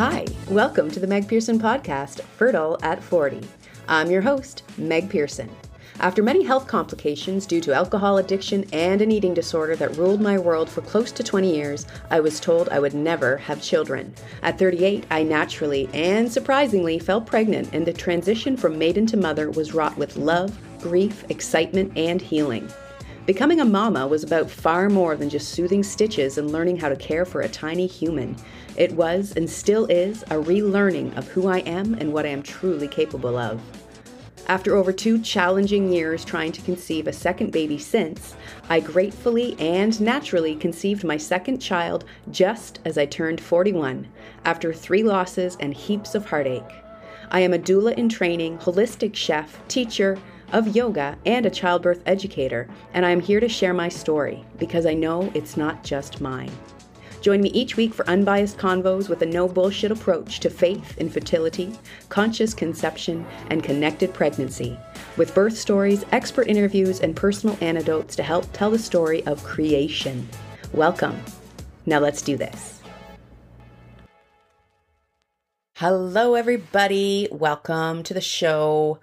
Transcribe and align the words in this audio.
Hi, 0.00 0.24
welcome 0.48 0.90
to 0.92 0.98
the 0.98 1.06
Meg 1.06 1.28
Pearson 1.28 1.60
podcast, 1.60 2.22
Fertile 2.22 2.78
at 2.82 3.02
40. 3.04 3.42
I'm 3.86 4.10
your 4.10 4.22
host, 4.22 4.62
Meg 4.78 5.10
Pearson. 5.10 5.50
After 5.98 6.22
many 6.22 6.42
health 6.42 6.66
complications 6.66 7.44
due 7.44 7.60
to 7.60 7.74
alcohol 7.74 8.16
addiction 8.16 8.64
and 8.72 9.02
an 9.02 9.10
eating 9.10 9.34
disorder 9.34 9.76
that 9.76 9.98
ruled 9.98 10.22
my 10.22 10.38
world 10.38 10.70
for 10.70 10.80
close 10.80 11.12
to 11.12 11.22
20 11.22 11.54
years, 11.54 11.86
I 12.10 12.20
was 12.20 12.40
told 12.40 12.70
I 12.70 12.78
would 12.78 12.94
never 12.94 13.36
have 13.36 13.60
children. 13.60 14.14
At 14.42 14.58
38, 14.58 15.04
I 15.10 15.22
naturally 15.22 15.86
and 15.92 16.32
surprisingly 16.32 16.98
fell 16.98 17.20
pregnant, 17.20 17.74
and 17.74 17.84
the 17.84 17.92
transition 17.92 18.56
from 18.56 18.78
maiden 18.78 19.04
to 19.04 19.18
mother 19.18 19.50
was 19.50 19.74
wrought 19.74 19.98
with 19.98 20.16
love, 20.16 20.58
grief, 20.80 21.26
excitement, 21.28 21.92
and 21.94 22.22
healing. 22.22 22.72
Becoming 23.26 23.60
a 23.60 23.64
mama 23.64 24.06
was 24.06 24.24
about 24.24 24.50
far 24.50 24.88
more 24.88 25.14
than 25.14 25.28
just 25.28 25.50
soothing 25.50 25.82
stitches 25.82 26.38
and 26.38 26.50
learning 26.50 26.78
how 26.78 26.88
to 26.88 26.96
care 26.96 27.24
for 27.24 27.42
a 27.42 27.48
tiny 27.48 27.86
human. 27.86 28.34
It 28.76 28.92
was, 28.92 29.34
and 29.36 29.48
still 29.48 29.84
is, 29.86 30.22
a 30.24 30.36
relearning 30.36 31.16
of 31.16 31.28
who 31.28 31.46
I 31.46 31.58
am 31.58 31.94
and 31.94 32.12
what 32.12 32.24
I 32.24 32.30
am 32.30 32.42
truly 32.42 32.88
capable 32.88 33.36
of. 33.36 33.60
After 34.48 34.74
over 34.74 34.90
two 34.90 35.20
challenging 35.20 35.92
years 35.92 36.24
trying 36.24 36.50
to 36.52 36.62
conceive 36.62 37.06
a 37.06 37.12
second 37.12 37.52
baby 37.52 37.78
since, 37.78 38.34
I 38.68 38.80
gratefully 38.80 39.54
and 39.60 40.00
naturally 40.00 40.56
conceived 40.56 41.04
my 41.04 41.18
second 41.18 41.58
child 41.58 42.06
just 42.30 42.80
as 42.86 42.96
I 42.96 43.04
turned 43.04 43.40
41, 43.40 44.08
after 44.46 44.72
three 44.72 45.02
losses 45.02 45.56
and 45.60 45.74
heaps 45.74 46.14
of 46.14 46.26
heartache. 46.26 46.72
I 47.30 47.40
am 47.40 47.52
a 47.52 47.58
doula 47.58 47.94
in 47.96 48.08
training, 48.08 48.58
holistic 48.58 49.14
chef, 49.14 49.60
teacher 49.68 50.18
of 50.52 50.74
yoga, 50.74 51.16
and 51.26 51.46
a 51.46 51.50
childbirth 51.50 52.02
educator, 52.06 52.68
and 52.94 53.06
I 53.06 53.10
am 53.10 53.20
here 53.20 53.40
to 53.40 53.48
share 53.48 53.74
my 53.74 53.88
story 53.88 54.44
because 54.58 54.86
I 54.86 54.94
know 54.94 55.30
it's 55.34 55.56
not 55.56 55.84
just 55.84 56.20
mine. 56.20 56.50
Join 57.20 57.42
me 57.42 57.50
each 57.50 57.76
week 57.76 57.92
for 57.92 58.08
unbiased 58.08 58.56
convos 58.56 59.08
with 59.08 59.20
a 59.20 59.26
no 59.26 59.46
bullshit 59.46 59.92
approach 59.92 60.40
to 60.40 60.48
faith, 60.48 60.96
infertility, 60.96 61.72
conscious 62.08 62.54
conception, 62.54 63.26
and 63.50 63.62
connected 63.62 64.14
pregnancy, 64.14 64.78
with 65.18 65.34
birth 65.34 65.56
stories, 65.56 66.04
expert 66.12 66.48
interviews, 66.48 67.00
and 67.00 67.14
personal 67.14 67.58
anecdotes 67.60 68.16
to 68.16 68.22
help 68.22 68.50
tell 68.52 68.70
the 68.70 68.78
story 68.78 69.24
of 69.26 69.44
creation. 69.44 70.26
Welcome. 70.72 71.20
Now 71.84 71.98
let's 71.98 72.22
do 72.22 72.36
this. 72.38 72.80
Hello, 75.74 76.34
everybody. 76.34 77.28
Welcome 77.30 78.02
to 78.02 78.14
the 78.14 78.20
show. 78.20 78.98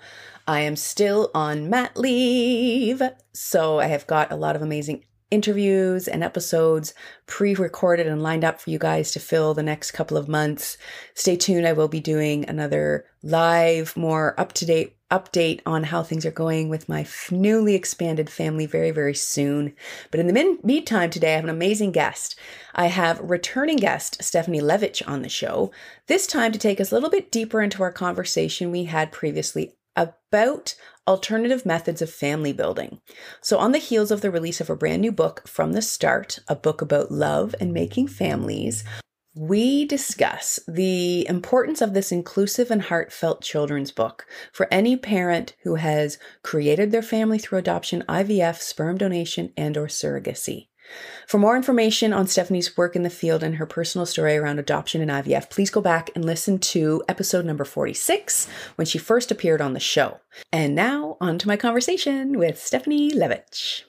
I 0.48 0.62
am 0.62 0.78
still 0.78 1.30
on 1.36 1.70
mat 1.70 1.98
leave, 1.98 3.02
so 3.34 3.80
I 3.80 3.88
have 3.88 4.08
got 4.08 4.32
a 4.32 4.38
lot 4.38 4.56
of 4.56 4.62
amazing 4.62 5.04
interviews 5.30 6.08
and 6.08 6.24
episodes 6.24 6.94
pre 7.26 7.54
recorded 7.54 8.08
and 8.08 8.24
lined 8.24 8.46
up 8.46 8.62
for 8.62 8.70
you 8.70 8.80
guys 8.80 9.12
to 9.12 9.20
fill 9.20 9.54
the 9.54 9.62
next 9.62 9.92
couple 9.92 10.16
of 10.16 10.30
months. 10.30 10.78
Stay 11.14 11.36
tuned. 11.36 11.68
I 11.68 11.74
will 11.74 11.90
be 11.90 12.00
doing 12.00 12.48
another 12.48 13.06
live, 13.22 13.98
more 13.98 14.40
up 14.40 14.54
to 14.54 14.66
date 14.66 14.94
update 15.12 15.62
on 15.66 15.86
how 15.86 16.04
things 16.04 16.26
are 16.26 16.32
going 16.32 16.68
with 16.68 16.90
my 16.90 17.06
newly 17.32 17.76
expanded 17.76 18.30
family 18.30 18.66
very, 18.66 18.92
very 18.92 19.14
soon. 19.14 19.74
But 20.12 20.20
in 20.20 20.28
the 20.28 20.34
min- 20.34 20.60
meantime, 20.64 21.10
today 21.10 21.32
I 21.32 21.36
have 21.36 21.46
an 21.46 21.50
amazing 21.50 21.94
guest. 21.94 22.38
I 22.76 22.88
have 22.88 23.20
returning 23.22 23.78
guest 23.78 24.22
Stephanie 24.22 24.60
Levich 24.60 25.02
on 25.08 25.22
the 25.22 25.30
show, 25.30 25.72
this 26.08 26.28
time 26.28 26.52
to 26.52 26.60
take 26.60 26.82
us 26.82 26.92
a 26.92 26.96
little 26.96 27.10
bit 27.10 27.32
deeper 27.32 27.62
into 27.62 27.84
our 27.84 27.92
conversation 27.92 28.72
we 28.72 28.86
had 28.86 29.14
previously 29.14 29.78
about 29.98 30.76
alternative 31.08 31.66
methods 31.66 32.02
of 32.02 32.10
family 32.10 32.54
building. 32.54 33.02
So, 33.42 33.58
on 33.58 33.72
the 33.74 33.80
heels 33.80 34.12
of 34.12 34.22
the 34.22 34.32
release 34.32 34.62
of 34.62 34.70
a 34.70 34.76
brand 34.76 35.02
new 35.02 35.12
book, 35.12 35.48
From 35.48 35.74
the 35.74 35.82
Start, 35.82 36.40
a 36.48 36.56
book 36.56 36.82
about 36.82 37.12
love 37.12 37.54
and 37.60 37.74
making 37.74 38.08
families, 38.08 38.84
we 39.36 39.86
discuss 39.86 40.60
the 40.68 41.28
importance 41.28 41.82
of 41.82 41.94
this 41.94 42.12
inclusive 42.12 42.72
and 42.72 42.82
heartfelt 42.82 43.42
children's 43.42 43.92
book 43.92 44.26
for 44.52 44.68
any 44.72 44.98
parent 44.98 45.56
who 45.64 45.76
has 45.76 46.18
created 46.42 46.92
their 46.92 47.04
family 47.04 47.38
through 47.38 47.60
adoption, 47.60 48.04
IVF, 48.10 48.56
sperm 48.56 48.98
donation, 48.98 49.54
and 49.56 49.78
or 49.78 49.88
surrogacy. 49.88 50.70
For 51.28 51.38
more 51.38 51.56
information 51.56 52.14
on 52.14 52.28
Stephanie's 52.28 52.78
work 52.78 52.96
in 52.96 53.04
the 53.04 53.10
field 53.10 53.44
and 53.44 53.56
her 53.56 53.66
personal 53.66 54.06
story 54.06 54.38
around 54.38 54.60
adoption 54.60 55.02
and 55.02 55.12
IVF, 55.12 55.50
please 55.50 55.70
go 55.70 55.82
back 55.82 56.10
and 56.16 56.24
listen 56.24 56.58
to 56.60 57.04
episode 57.08 57.46
number 57.46 57.66
46 57.66 58.48
when 58.76 58.86
she 58.86 58.98
first 58.98 59.32
appeared 59.32 59.62
on 59.62 59.74
the 59.74 59.80
show. 59.80 60.20
And 60.52 60.76
now, 60.76 61.18
on 61.20 61.38
to 61.40 61.48
my 61.48 61.58
conversation 61.58 62.38
with 62.38 62.60
Stephanie 62.60 63.12
Levich. 63.12 63.84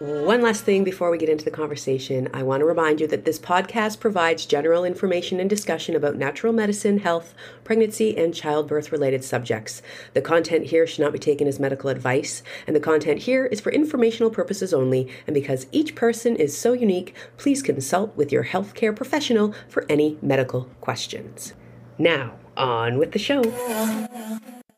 One 0.00 0.42
last 0.42 0.62
thing 0.62 0.84
before 0.84 1.10
we 1.10 1.18
get 1.18 1.28
into 1.28 1.44
the 1.44 1.50
conversation, 1.50 2.28
I 2.32 2.44
want 2.44 2.60
to 2.60 2.66
remind 2.66 3.00
you 3.00 3.08
that 3.08 3.24
this 3.24 3.40
podcast 3.40 3.98
provides 3.98 4.46
general 4.46 4.84
information 4.84 5.40
and 5.40 5.50
discussion 5.50 5.96
about 5.96 6.14
natural 6.14 6.52
medicine, 6.52 6.98
health, 6.98 7.34
pregnancy, 7.64 8.16
and 8.16 8.32
childbirth 8.32 8.92
related 8.92 9.24
subjects. 9.24 9.82
The 10.14 10.22
content 10.22 10.66
here 10.66 10.86
should 10.86 11.00
not 11.00 11.12
be 11.12 11.18
taken 11.18 11.48
as 11.48 11.58
medical 11.58 11.90
advice, 11.90 12.44
and 12.64 12.76
the 12.76 12.80
content 12.80 13.22
here 13.22 13.46
is 13.46 13.60
for 13.60 13.72
informational 13.72 14.30
purposes 14.30 14.72
only. 14.72 15.08
And 15.26 15.34
because 15.34 15.66
each 15.72 15.96
person 15.96 16.36
is 16.36 16.56
so 16.56 16.74
unique, 16.74 17.16
please 17.36 17.60
consult 17.60 18.16
with 18.16 18.30
your 18.30 18.44
healthcare 18.44 18.94
professional 18.94 19.52
for 19.68 19.84
any 19.88 20.16
medical 20.22 20.66
questions. 20.80 21.54
Now, 21.98 22.36
on 22.56 22.98
with 22.98 23.10
the 23.10 23.18
show. 23.18 23.42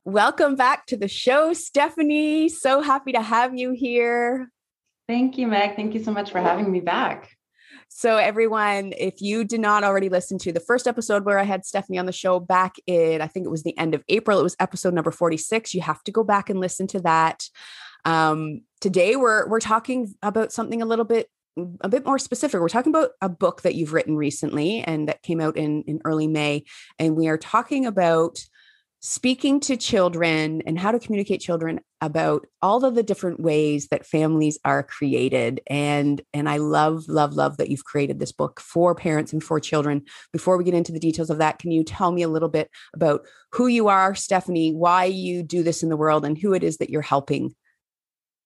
Welcome 0.07 0.57
back 0.57 0.87
to 0.87 0.97
the 0.97 1.09
show, 1.09 1.53
Stephanie. 1.53 2.49
So 2.49 2.81
happy 2.81 3.13
to 3.13 3.21
have 3.21 3.55
you 3.55 3.73
here. 3.73 4.51
Thank 5.11 5.39
you, 5.39 5.49
Meg. 5.49 5.75
Thank 5.75 5.93
you 5.95 6.05
so 6.05 6.13
much 6.13 6.31
for 6.31 6.41
having 6.41 6.71
me 6.71 6.79
back. 6.79 7.37
So, 7.89 8.17
everyone, 8.17 8.93
if 8.97 9.21
you 9.21 9.43
did 9.43 9.59
not 9.59 9.83
already 9.83 10.09
listen 10.09 10.39
to 10.39 10.53
the 10.53 10.61
first 10.61 10.87
episode 10.87 11.25
where 11.25 11.37
I 11.37 11.43
had 11.43 11.67
Stephanie 11.67 11.99
on 11.99 12.07
the 12.07 12.13
show 12.13 12.39
back 12.39 12.77
in, 12.87 13.21
I 13.21 13.27
think 13.27 13.45
it 13.45 13.51
was 13.51 13.65
the 13.65 13.77
end 13.77 13.93
of 13.93 14.05
April, 14.09 14.39
it 14.39 14.45
was 14.45 14.55
episode 14.61 14.95
number 14.95 15.11
46. 15.11 15.75
You 15.75 15.81
have 15.81 16.01
to 16.05 16.13
go 16.13 16.23
back 16.23 16.49
and 16.49 16.61
listen 16.61 16.87
to 16.87 17.01
that. 17.01 17.49
Um, 18.05 18.61
today, 18.81 19.17
we're 19.17 19.49
we're 19.49 19.59
talking 19.59 20.15
about 20.23 20.53
something 20.53 20.81
a 20.81 20.87
little 20.87 21.05
bit 21.05 21.29
a 21.81 21.89
bit 21.89 22.07
more 22.07 22.21
specific. 22.21 22.61
We're 22.61 22.69
talking 22.69 22.95
about 22.95 23.11
a 23.21 23.29
book 23.29 23.63
that 23.63 23.75
you've 23.75 23.93
written 23.93 24.15
recently 24.17 24.79
and 24.79 25.09
that 25.09 25.23
came 25.23 25.41
out 25.41 25.57
in 25.57 25.83
in 25.89 26.01
early 26.05 26.29
May, 26.29 26.63
and 27.01 27.17
we 27.17 27.27
are 27.27 27.37
talking 27.37 27.85
about 27.85 28.39
speaking 29.01 29.61
to 29.61 29.79
children 29.79 30.63
and 30.67 30.79
how 30.79 30.93
to 30.93 30.99
communicate 30.99 31.41
children 31.41 31.81
about 32.03 32.47
all 32.61 32.85
of 32.85 32.95
the 32.95 33.03
different 33.03 33.41
ways 33.41 33.89
that 33.89 34.07
families 34.07 34.59
are 34.65 34.83
created. 34.83 35.61
And 35.67 36.21
and 36.33 36.49
I 36.49 36.59
love 36.59 37.09
love 37.09 37.35
love 37.35 37.57
that 37.57 37.71
you've 37.71 37.85
created 37.85 38.19
this 38.19 38.33
book 38.33 38.61
for 38.61 38.95
parents 38.95 39.33
and 39.33 39.43
for 39.43 39.59
children. 39.59 40.03
Before 40.33 40.57
we 40.57 40.65
get 40.65 40.75
into 40.75 40.93
the 40.93 41.01
details 41.01 41.31
of 41.31 41.39
that 41.39 41.59
can 41.59 41.71
you 41.71 41.83
tell 41.83 42.13
me 42.13 42.23
a 42.23 42.29
little 42.29 42.49
bit 42.49 42.71
about 42.95 43.23
who 43.53 43.67
you 43.67 43.89
are 43.89 44.15
Stephanie 44.15 44.73
why 44.75 45.05
you 45.07 45.43
do 45.43 45.63
this 45.63 45.83
in 45.83 45.89
the 45.89 45.97
world 45.97 46.25
and 46.25 46.37
who 46.37 46.53
it 46.53 46.63
is 46.63 46.77
that 46.79 46.91
you're 46.91 47.03
helping 47.03 47.55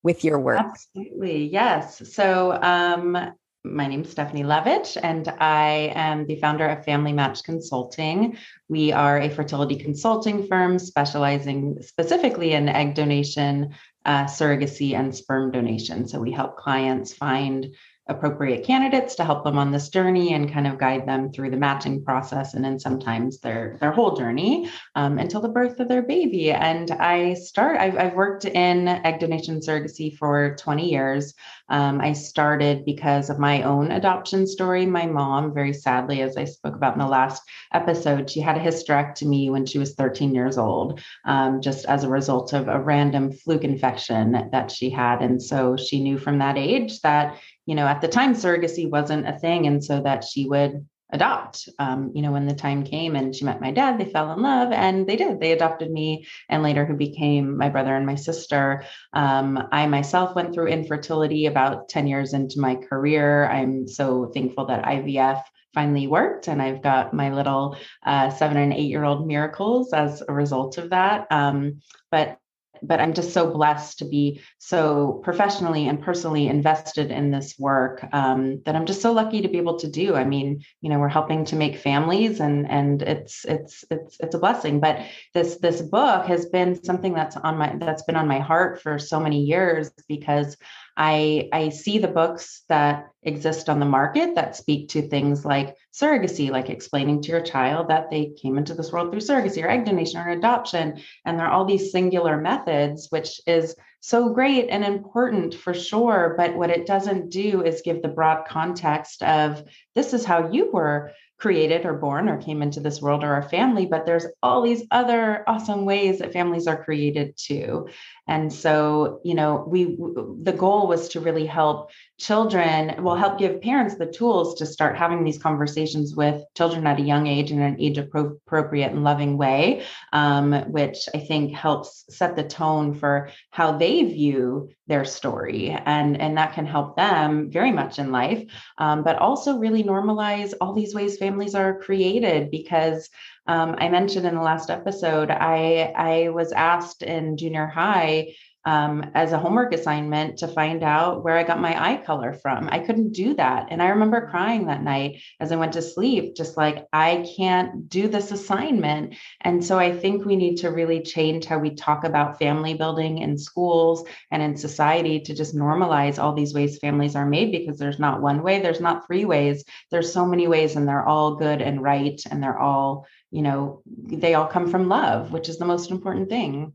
with 0.05 0.23
your 0.23 0.39
work? 0.39 0.61
Absolutely 0.61 1.47
yes. 1.47 2.15
So 2.15 2.57
um 2.63 3.35
my 3.65 3.87
name 3.87 4.03
is 4.03 4.11
Stephanie 4.11 4.43
Levich, 4.43 4.99
and 5.03 5.27
I 5.41 5.91
am 5.95 6.27
the 6.27 6.37
founder 6.37 6.67
of 6.67 6.85
Family 6.85 7.15
Match 7.15 7.43
Consulting. 7.43 8.37
We 8.69 8.93
are 8.93 9.19
a 9.19 9.31
fertility 9.31 9.77
consulting 9.77 10.47
firm 10.47 10.79
specializing 10.79 11.81
specifically 11.81 12.53
in 12.53 12.69
egg 12.69 12.95
donation, 12.95 13.75
uh, 14.05 14.25
surrogacy, 14.25 14.93
and 14.93 15.17
sperm 15.17 15.51
donation. 15.51 16.07
So 16.07 16.21
we 16.21 16.31
help 16.31 16.57
clients 16.57 17.15
find 17.15 17.75
appropriate 18.07 18.65
candidates 18.65 19.15
to 19.15 19.25
help 19.25 19.45
them 19.45 19.57
on 19.57 19.71
this 19.71 19.89
journey 19.89 20.35
and 20.35 20.53
kind 20.53 20.67
of 20.67 20.79
guide 20.79 21.07
them 21.07 21.33
through 21.33 21.51
the 21.51 21.57
matching 21.57 22.05
process 22.05 22.53
and 22.53 22.63
then 22.63 22.79
sometimes 22.79 23.39
their 23.41 23.79
their 23.81 23.93
whole 23.93 24.15
journey 24.15 24.69
um, 24.95 25.19
until 25.19 25.41
the 25.41 25.49
birth 25.49 25.81
of 25.81 25.89
their 25.89 26.03
baby. 26.03 26.53
And 26.53 26.91
i 26.91 27.35
start 27.35 27.81
I've, 27.81 27.97
I've 27.97 28.15
worked 28.15 28.45
in 28.45 28.89
egg 28.89 29.21
donation 29.21 29.61
surrogacy 29.61 30.17
for 30.17 30.55
20 30.57 30.91
years. 30.91 31.35
Um, 31.71 32.01
i 32.01 32.13
started 32.13 32.85
because 32.85 33.31
of 33.31 33.39
my 33.39 33.63
own 33.63 33.91
adoption 33.91 34.47
story. 34.47 34.85
My 34.85 35.07
mom 35.07 35.55
very 35.55 35.73
sadly 35.73 36.21
as 36.21 36.37
i 36.37 36.45
spoke 36.45 36.75
about 36.75 36.95
in 36.95 37.01
the 37.01 37.07
last 37.07 37.43
episode 37.73 38.29
she 38.29 38.41
had 38.41 38.57
a 38.57 38.61
hysterectomy 38.61 39.51
when 39.51 39.65
she 39.65 39.79
was 39.79 39.95
13 39.95 40.35
years 40.35 40.59
old 40.59 41.01
um, 41.25 41.61
just 41.63 41.87
as 41.87 42.05
a 42.05 42.09
result 42.09 42.53
of 42.53 42.69
a 42.69 42.79
random 42.79 43.33
fluke 43.33 43.65
infection 43.65 44.49
that 44.53 44.71
she 44.71 44.91
had. 44.91 45.23
And 45.23 45.43
so 45.43 45.77
she 45.77 46.03
knew 46.03 46.19
from 46.19 46.39
that 46.39 46.59
age 46.59 47.01
that 47.01 47.39
you 47.67 47.75
know, 47.75 47.87
at 47.87 48.01
the 48.01 48.09
time, 48.09 48.35
surrogacy 48.35 48.89
wasn't 48.89 49.29
a 49.29 49.39
thing. 49.39 49.67
And 49.67 49.83
so 49.83 50.03
that 50.03 50.25
she 50.25 50.47
would 50.47 50.87
adopt. 51.11 51.69
Um, 51.79 52.11
you 52.15 52.23
know, 52.23 52.33
when 52.33 52.47
the 52.47 52.55
time 52.55 52.83
came 52.83 53.15
and 53.15 53.35
she 53.35 53.45
met 53.45 53.61
my 53.61 53.71
dad, 53.71 53.99
they 53.99 54.05
fell 54.05 54.33
in 54.33 54.43
love 54.43 54.73
and 54.73 55.07
they 55.07 55.17
did. 55.17 55.39
They 55.39 55.53
adopted 55.53 55.91
me 55.91 56.27
and 56.49 56.63
later 56.63 56.85
who 56.85 56.95
became 56.95 57.57
my 57.57 57.69
brother 57.69 57.95
and 57.95 58.05
my 58.05 58.17
sister. 58.17 58.85
Um, 59.13 59.69
I 59.71 59.87
myself 59.87 60.35
went 60.35 60.53
through 60.53 60.69
infertility 60.69 61.47
about 61.47 61.89
10 61.89 62.07
years 62.07 62.35
into 62.35 62.61
my 62.61 62.75
career. 62.75 63.49
I'm 63.49 63.87
so 63.87 64.31
thankful 64.35 64.67
that 64.67 64.85
IVF 64.85 65.43
finally 65.73 66.07
worked 66.07 66.49
and 66.49 66.63
I've 66.63 66.83
got 66.83 67.13
my 67.13 67.33
little 67.33 67.77
uh, 68.05 68.31
seven 68.31 68.57
and 68.57 68.73
eight 68.73 68.91
year 68.91 69.05
old 69.05 69.27
miracles 69.27 69.93
as 69.93 70.23
a 70.27 70.33
result 70.33 70.79
of 70.79 70.91
that. 70.91 71.27
Um, 71.31 71.81
but 72.11 72.39
but 72.87 73.01
I'm 73.01 73.15
just 73.15 73.33
so 73.33 73.51
blessed 73.51 73.99
to 73.99 74.05
be 74.05 74.41
so 74.59 75.21
professionally 75.25 75.89
and 75.89 76.03
personally 76.03 76.49
invested 76.49 77.11
in 77.11 77.31
this 77.31 77.59
work 77.59 78.07
um, 78.13 78.63
that 78.65 78.77
I'm 78.77 78.87
just 78.87 79.03
so 79.03 79.13
lucky 79.13 79.43
to 79.43 79.49
be 79.49 79.59
able 79.59 79.79
to 79.79 79.89
do. 79.89 80.15
I 80.15 80.25
mean, 80.25 80.63
you 80.81 80.91
know, 80.91 80.99
we're 80.99 81.09
helping 81.09 81.45
to 81.47 81.57
make 81.57 81.77
families, 81.77 82.41
and 82.41 82.71
and 82.71 83.03
it's 83.03 83.45
it's 83.45 83.85
it's 83.91 84.17
it's 84.21 84.35
a 84.35 84.39
blessing. 84.39 84.81
But 84.81 85.01
this 85.33 85.57
this 85.57 85.81
book 85.81 86.27
has 86.27 86.47
been 86.47 86.83
something 86.83 87.15
that's 87.15 87.37
on 87.37 87.57
my 87.57 87.77
that's 87.79 88.03
been 88.03 88.17
on 88.17 88.29
my 88.29 88.39
heart 88.39 88.83
for 88.83 88.99
so 88.99 89.21
many 89.21 89.43
years 89.43 89.91
because 90.09 90.57
I, 90.97 91.49
I 91.53 91.71
see 91.71 91.99
the 91.99 92.09
books 92.09 92.63
that 92.69 93.09
exist 93.23 93.69
on 93.69 93.81
the 93.81 93.87
market 93.87 94.35
that 94.37 94.57
speak 94.57 94.91
to 94.91 95.03
things 95.03 95.45
like 95.45 95.77
surrogacy, 95.93 96.51
like 96.51 96.71
explaining 96.71 97.23
to 97.23 97.31
your 97.31 97.41
child 97.41 97.89
that 97.89 98.11
they 98.11 98.33
came 98.41 98.59
into 98.59 98.75
this 98.75 98.93
world 98.93 99.11
through 99.11 99.21
surrogacy 99.21 99.65
or 99.65 99.69
egg 99.69 99.85
donation 99.85 100.21
or 100.21 100.31
adoption. 100.31 101.01
And 101.25 101.39
there 101.39 101.47
are 101.47 101.53
all 101.53 101.65
these 101.65 101.91
singular 101.91 102.37
methods, 102.37 103.09
which 103.11 103.41
is 103.47 103.75
so 104.01 104.29
great 104.29 104.69
and 104.69 104.85
important 104.85 105.55
for 105.55 105.75
sure. 105.75 106.35
But 106.37 106.55
what 106.55 106.71
it 106.71 106.87
doesn't 106.87 107.31
do 107.31 107.63
is 107.63 107.83
give 107.85 108.03
the 108.03 108.09
broad 108.09 108.47
context 108.47 109.23
of 109.23 109.65
this 109.95 110.13
is 110.13 110.25
how 110.25 110.51
you 110.51 110.71
were 110.71 111.13
created 111.45 111.85
or 111.85 111.93
born 111.93 112.27
or 112.27 112.39
came 112.39 112.63
into 112.63 112.81
this 112.81 113.03
world 113.03 113.23
or 113.23 113.35
our 113.35 113.47
family, 113.51 113.85
but 113.85 114.07
there's 114.07 114.25
all 114.43 114.63
these 114.63 114.83
other 114.91 115.45
awesome 115.47 115.85
ways 115.85 116.21
that 116.21 116.33
families 116.33 116.67
are 116.67 116.83
created 116.83 117.37
too. 117.37 117.87
And 118.27 118.51
so, 118.51 119.21
you 119.25 119.35
know, 119.35 119.63
we 119.69 119.95
the 120.43 120.57
goal 120.57 120.87
was 120.87 121.11
to 121.11 121.21
really 121.21 121.45
help 121.45 121.91
children, 122.19 123.03
will 123.03 123.17
help 123.17 123.39
give 123.39 123.61
parents 123.61 123.97
the 123.97 124.07
tools 124.07 124.55
to 124.57 124.67
start 124.67 124.97
having 124.97 125.25
these 125.25 125.39
conversations 125.39 126.15
with 126.15 126.43
children 126.57 126.87
at 126.87 127.01
a 127.01 127.03
young 127.03 127.27
age 127.27 127.51
in 127.51 127.61
an 127.61 127.77
age 127.81 127.99
appropriate 127.99 128.93
and 128.93 129.03
loving 129.03 129.37
way, 129.37 129.83
um, 130.13 130.53
which 130.71 131.09
I 131.15 131.19
think 131.19 131.53
helps 131.53 132.05
set 132.11 132.37
the 132.37 132.45
tone 132.45 132.95
for 132.95 133.31
how 133.51 133.77
they 133.77 134.05
view 134.05 134.71
their 134.87 135.05
story, 135.05 135.71
and 135.71 136.21
and 136.21 136.37
that 136.37 136.53
can 136.53 136.67
help 136.67 136.97
them 136.97 137.51
very 137.51 137.73
much 137.73 137.99
in 137.99 138.13
life, 138.13 138.45
um, 138.79 139.03
but 139.03 139.17
also 139.17 139.59
really 139.59 139.83
normalize 139.83 140.55
all 140.61 140.75
these 140.75 140.95
ways 140.95 141.17
families 141.17 141.55
are 141.55 141.81
created 141.81 142.51
because 142.51 143.09
um, 143.47 143.77
I 143.79 143.89
mentioned 143.89 144.27
in 144.27 144.35
the 144.35 144.41
last 144.41 144.71
episode, 144.71 145.31
I 145.31 145.93
I 145.95 146.29
was 146.31 146.53
asked 146.53 147.03
in 147.03 147.37
junior 147.37 147.67
high 147.67 148.35
um, 148.67 149.11
as 149.15 149.33
a 149.33 149.39
homework 149.39 149.75
assignment 149.75 150.39
to 150.39 150.49
find 150.49 150.83
out 150.83 151.23
where 151.23 151.37
I 151.37 151.43
got 151.43 151.61
my 151.61 151.75
eye 151.79 151.99
color 151.99 152.33
from. 152.33 152.71
I 152.73 152.79
couldn't 152.79 153.13
do 153.13 153.35
that, 153.35 153.67
and 153.71 153.83
I 153.83 153.89
remember 153.89 154.31
crying 154.31 154.67
that 154.67 154.83
night 154.83 155.21
as 155.39 155.53
I 155.53 155.57
went 155.57 155.75
to 155.75 155.83
sleep, 155.83 156.35
just 156.35 156.57
like 156.57 156.87
I 156.91 157.29
can't 157.37 157.91
do 157.91 158.09
this 158.09 158.33
assignment. 158.33 159.17
And 159.43 159.63
so 159.63 159.79
I 159.79 159.93
think 159.93 160.25
we 160.25 160.37
need 160.37 160.57
to 160.59 160.71
really 160.71 161.03
change 161.03 161.45
how 161.45 161.59
we 161.59 161.75
talk 161.75 162.05
about 162.05 162.39
family 162.39 162.73
building 162.73 163.19
in 163.19 163.37
schools 163.37 164.07
and 164.31 164.43
in 164.43 164.57
society 164.57 165.21
to 165.21 165.35
just 165.35 165.55
normalize 165.55 166.19
all 166.19 166.33
these 166.33 166.55
ways 166.55 166.79
families 166.79 167.17
are 167.17 167.27
made 167.27 167.53
because 167.53 167.79
there's 167.79 167.99
not 167.99 168.23
one 168.23 168.43
way, 168.43 168.61
there's 168.61 168.81
not 168.81 169.07
three 169.07 169.27
ways, 169.27 169.65
there's 169.91 170.11
so 170.11 170.25
many 170.25 170.49
ways, 170.49 170.77
and 170.77 170.89
they're 170.89 171.07
all 171.07 171.37
good 171.37 171.61
and 171.61 171.83
right, 171.83 172.23
and 172.31 172.43
they're 172.43 172.59
all 172.59 173.07
you 173.31 173.43
know, 173.43 173.83
they 173.87 174.35
all 174.35 174.47
come 174.47 174.71
from 174.71 174.89
love, 174.89 175.33
which 175.33 175.49
is 175.49 175.59
the 175.59 175.65
most 175.65 175.91
important 175.91 176.29
thing. 176.29 176.75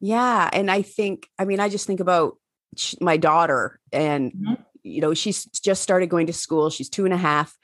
Yeah. 0.00 0.48
And 0.52 0.70
I 0.70 0.82
think, 0.82 1.28
I 1.38 1.44
mean, 1.44 1.60
I 1.60 1.68
just 1.68 1.86
think 1.86 2.00
about 2.00 2.36
my 3.00 3.16
daughter 3.16 3.80
and, 3.92 4.32
mm-hmm. 4.32 4.54
you 4.82 5.00
know, 5.00 5.14
she's 5.14 5.44
just 5.46 5.82
started 5.82 6.08
going 6.08 6.26
to 6.26 6.32
school. 6.32 6.70
She's 6.70 6.88
two 6.90 7.04
and 7.04 7.14
a 7.14 7.18
half. 7.18 7.56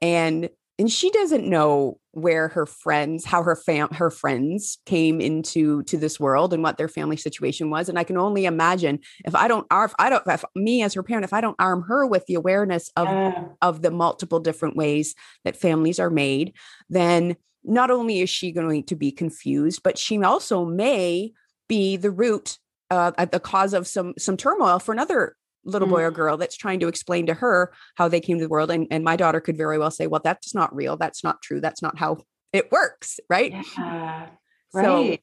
And 0.00 0.48
and 0.80 0.90
she 0.90 1.10
doesn't 1.10 1.46
know 1.46 2.00
where 2.12 2.48
her 2.48 2.64
friends 2.64 3.24
how 3.26 3.42
her 3.42 3.54
fam 3.54 3.90
her 3.90 4.10
friends 4.10 4.78
came 4.86 5.20
into 5.20 5.82
to 5.82 5.98
this 5.98 6.18
world 6.18 6.54
and 6.54 6.62
what 6.62 6.78
their 6.78 6.88
family 6.88 7.16
situation 7.18 7.70
was 7.70 7.88
and 7.88 7.98
i 7.98 8.02
can 8.02 8.16
only 8.16 8.46
imagine 8.46 8.98
if 9.24 9.34
i 9.34 9.46
don't 9.46 9.66
if 9.70 9.94
i 9.98 10.08
don't 10.08 10.26
if 10.26 10.42
me 10.56 10.82
as 10.82 10.94
her 10.94 11.02
parent 11.02 11.24
if 11.24 11.34
i 11.34 11.40
don't 11.40 11.56
arm 11.58 11.82
her 11.82 12.06
with 12.06 12.24
the 12.26 12.34
awareness 12.34 12.90
of 12.96 13.06
yeah. 13.06 13.44
of 13.60 13.82
the 13.82 13.90
multiple 13.90 14.40
different 14.40 14.74
ways 14.74 15.14
that 15.44 15.56
families 15.56 16.00
are 16.00 16.10
made 16.10 16.54
then 16.88 17.36
not 17.64 17.90
only 17.90 18.20
is 18.20 18.30
she 18.30 18.52
going 18.52 18.84
to 18.84 18.96
be 18.96 19.12
confused, 19.12 19.82
but 19.82 19.98
she 19.98 20.22
also 20.22 20.64
may 20.64 21.32
be 21.68 21.96
the 21.96 22.10
root, 22.10 22.58
uh, 22.90 23.12
at 23.18 23.32
the 23.32 23.40
cause 23.40 23.72
of 23.74 23.86
some 23.86 24.14
some 24.18 24.36
turmoil 24.36 24.78
for 24.78 24.92
another 24.92 25.36
little 25.64 25.88
boy 25.88 26.00
mm. 26.00 26.04
or 26.04 26.10
girl 26.10 26.36
that's 26.36 26.56
trying 26.56 26.80
to 26.80 26.88
explain 26.88 27.26
to 27.26 27.34
her 27.34 27.72
how 27.96 28.08
they 28.08 28.20
came 28.20 28.38
to 28.38 28.44
the 28.44 28.48
world. 28.48 28.70
And, 28.70 28.86
and 28.90 29.04
my 29.04 29.16
daughter 29.16 29.40
could 29.40 29.56
very 29.56 29.78
well 29.78 29.90
say, 29.90 30.06
well, 30.06 30.20
that's 30.22 30.54
not 30.54 30.74
real. 30.74 30.96
That's 30.96 31.22
not 31.22 31.42
true. 31.42 31.60
That's 31.60 31.82
not 31.82 31.98
how 31.98 32.18
it 32.52 32.72
works. 32.72 33.20
Right. 33.28 33.52
Yeah, 33.76 34.28
right. 34.72 34.84
So 34.84 35.16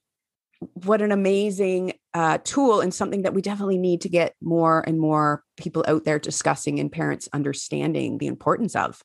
what 0.85 1.01
an 1.01 1.11
amazing 1.11 1.93
uh, 2.13 2.39
tool 2.43 2.81
and 2.81 2.93
something 2.93 3.23
that 3.23 3.33
we 3.33 3.41
definitely 3.41 3.77
need 3.77 4.01
to 4.01 4.09
get 4.09 4.35
more 4.41 4.83
and 4.87 4.99
more 4.99 5.43
people 5.55 5.83
out 5.87 6.03
there 6.03 6.19
discussing 6.19 6.79
and 6.79 6.91
parents 6.91 7.29
understanding 7.33 8.17
the 8.17 8.27
importance 8.27 8.75
of. 8.75 9.01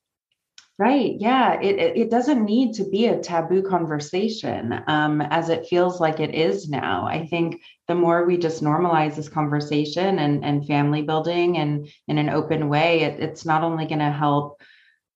Right. 0.79 1.17
Yeah. 1.21 1.61
It, 1.61 1.97
it 1.97 2.11
doesn't 2.11 2.45
need 2.45 2.75
to 2.75 2.85
be 2.89 3.07
a 3.07 3.21
taboo 3.21 3.63
conversation 3.63 4.83
um, 4.89 5.21
as 5.21 5.49
it 5.49 5.67
feels 5.67 6.01
like 6.01 6.19
it 6.19 6.35
is 6.35 6.69
now. 6.69 7.07
I 7.07 7.27
think 7.27 7.61
the 7.89 7.95
more 7.95 8.25
we 8.27 8.37
just 8.39 8.63
normalize 8.65 9.15
this 9.15 9.29
conversation 9.29 10.19
and, 10.19 10.45
and 10.45 10.67
family 10.67 11.03
building 11.03 11.59
and 11.59 11.89
in 12.09 12.19
an 12.19 12.31
open 12.31 12.69
way, 12.69 13.03
it, 13.03 13.21
it's 13.21 13.45
not 13.45 13.63
only 13.63 13.85
going 13.87 14.01
to 14.01 14.11
help 14.11 14.61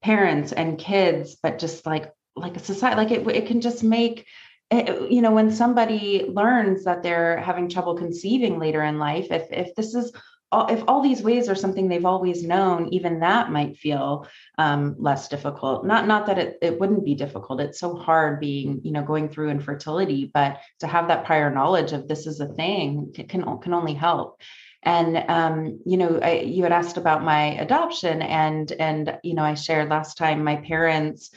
parents 0.02 0.52
and 0.52 0.78
kids, 0.78 1.36
but 1.42 1.58
just 1.58 1.86
like 1.86 2.12
like 2.36 2.56
a 2.56 2.60
society, 2.60 2.96
like 2.96 3.10
it, 3.10 3.26
it 3.36 3.46
can 3.46 3.60
just 3.62 3.82
make 3.82 4.26
eh, 4.70 5.06
you 5.10 5.22
know 5.22 5.32
when 5.32 5.50
somebody 5.50 6.26
learns 6.28 6.84
that 6.84 7.02
they're 7.02 7.38
having 7.40 7.68
trouble 7.68 7.96
conceiving 7.96 8.58
later 8.58 8.82
in 8.82 8.98
life 8.98 9.28
if 9.30 9.48
if 9.52 9.74
this 9.74 9.94
is 9.94 10.12
if 10.52 10.84
all 10.86 11.02
these 11.02 11.22
ways 11.22 11.48
are 11.48 11.54
something 11.54 11.88
they've 11.88 12.04
always 12.04 12.44
known, 12.44 12.88
even 12.92 13.20
that 13.20 13.50
might 13.50 13.76
feel 13.78 14.28
um, 14.58 14.94
less 14.98 15.28
difficult. 15.28 15.84
Not 15.84 16.06
not 16.06 16.26
that 16.26 16.38
it, 16.38 16.58
it 16.62 16.78
wouldn't 16.78 17.04
be 17.04 17.14
difficult. 17.14 17.60
It's 17.60 17.80
so 17.80 17.96
hard 17.96 18.40
being, 18.40 18.80
you 18.84 18.92
know, 18.92 19.02
going 19.02 19.28
through 19.28 19.50
infertility, 19.50 20.30
but 20.32 20.58
to 20.80 20.86
have 20.86 21.08
that 21.08 21.24
prior 21.24 21.50
knowledge 21.50 21.92
of 21.92 22.06
this 22.06 22.26
is 22.26 22.40
a 22.40 22.46
thing 22.46 23.12
can 23.12 23.58
can 23.60 23.74
only 23.74 23.94
help. 23.94 24.40
And 24.82 25.16
um, 25.28 25.80
you 25.84 25.96
know, 25.96 26.20
I, 26.22 26.40
you 26.40 26.62
had 26.62 26.72
asked 26.72 26.96
about 26.96 27.24
my 27.24 27.54
adoption, 27.54 28.22
and 28.22 28.70
and 28.70 29.18
you 29.24 29.34
know, 29.34 29.42
I 29.42 29.54
shared 29.54 29.88
last 29.90 30.16
time 30.16 30.44
my 30.44 30.56
parents 30.56 31.30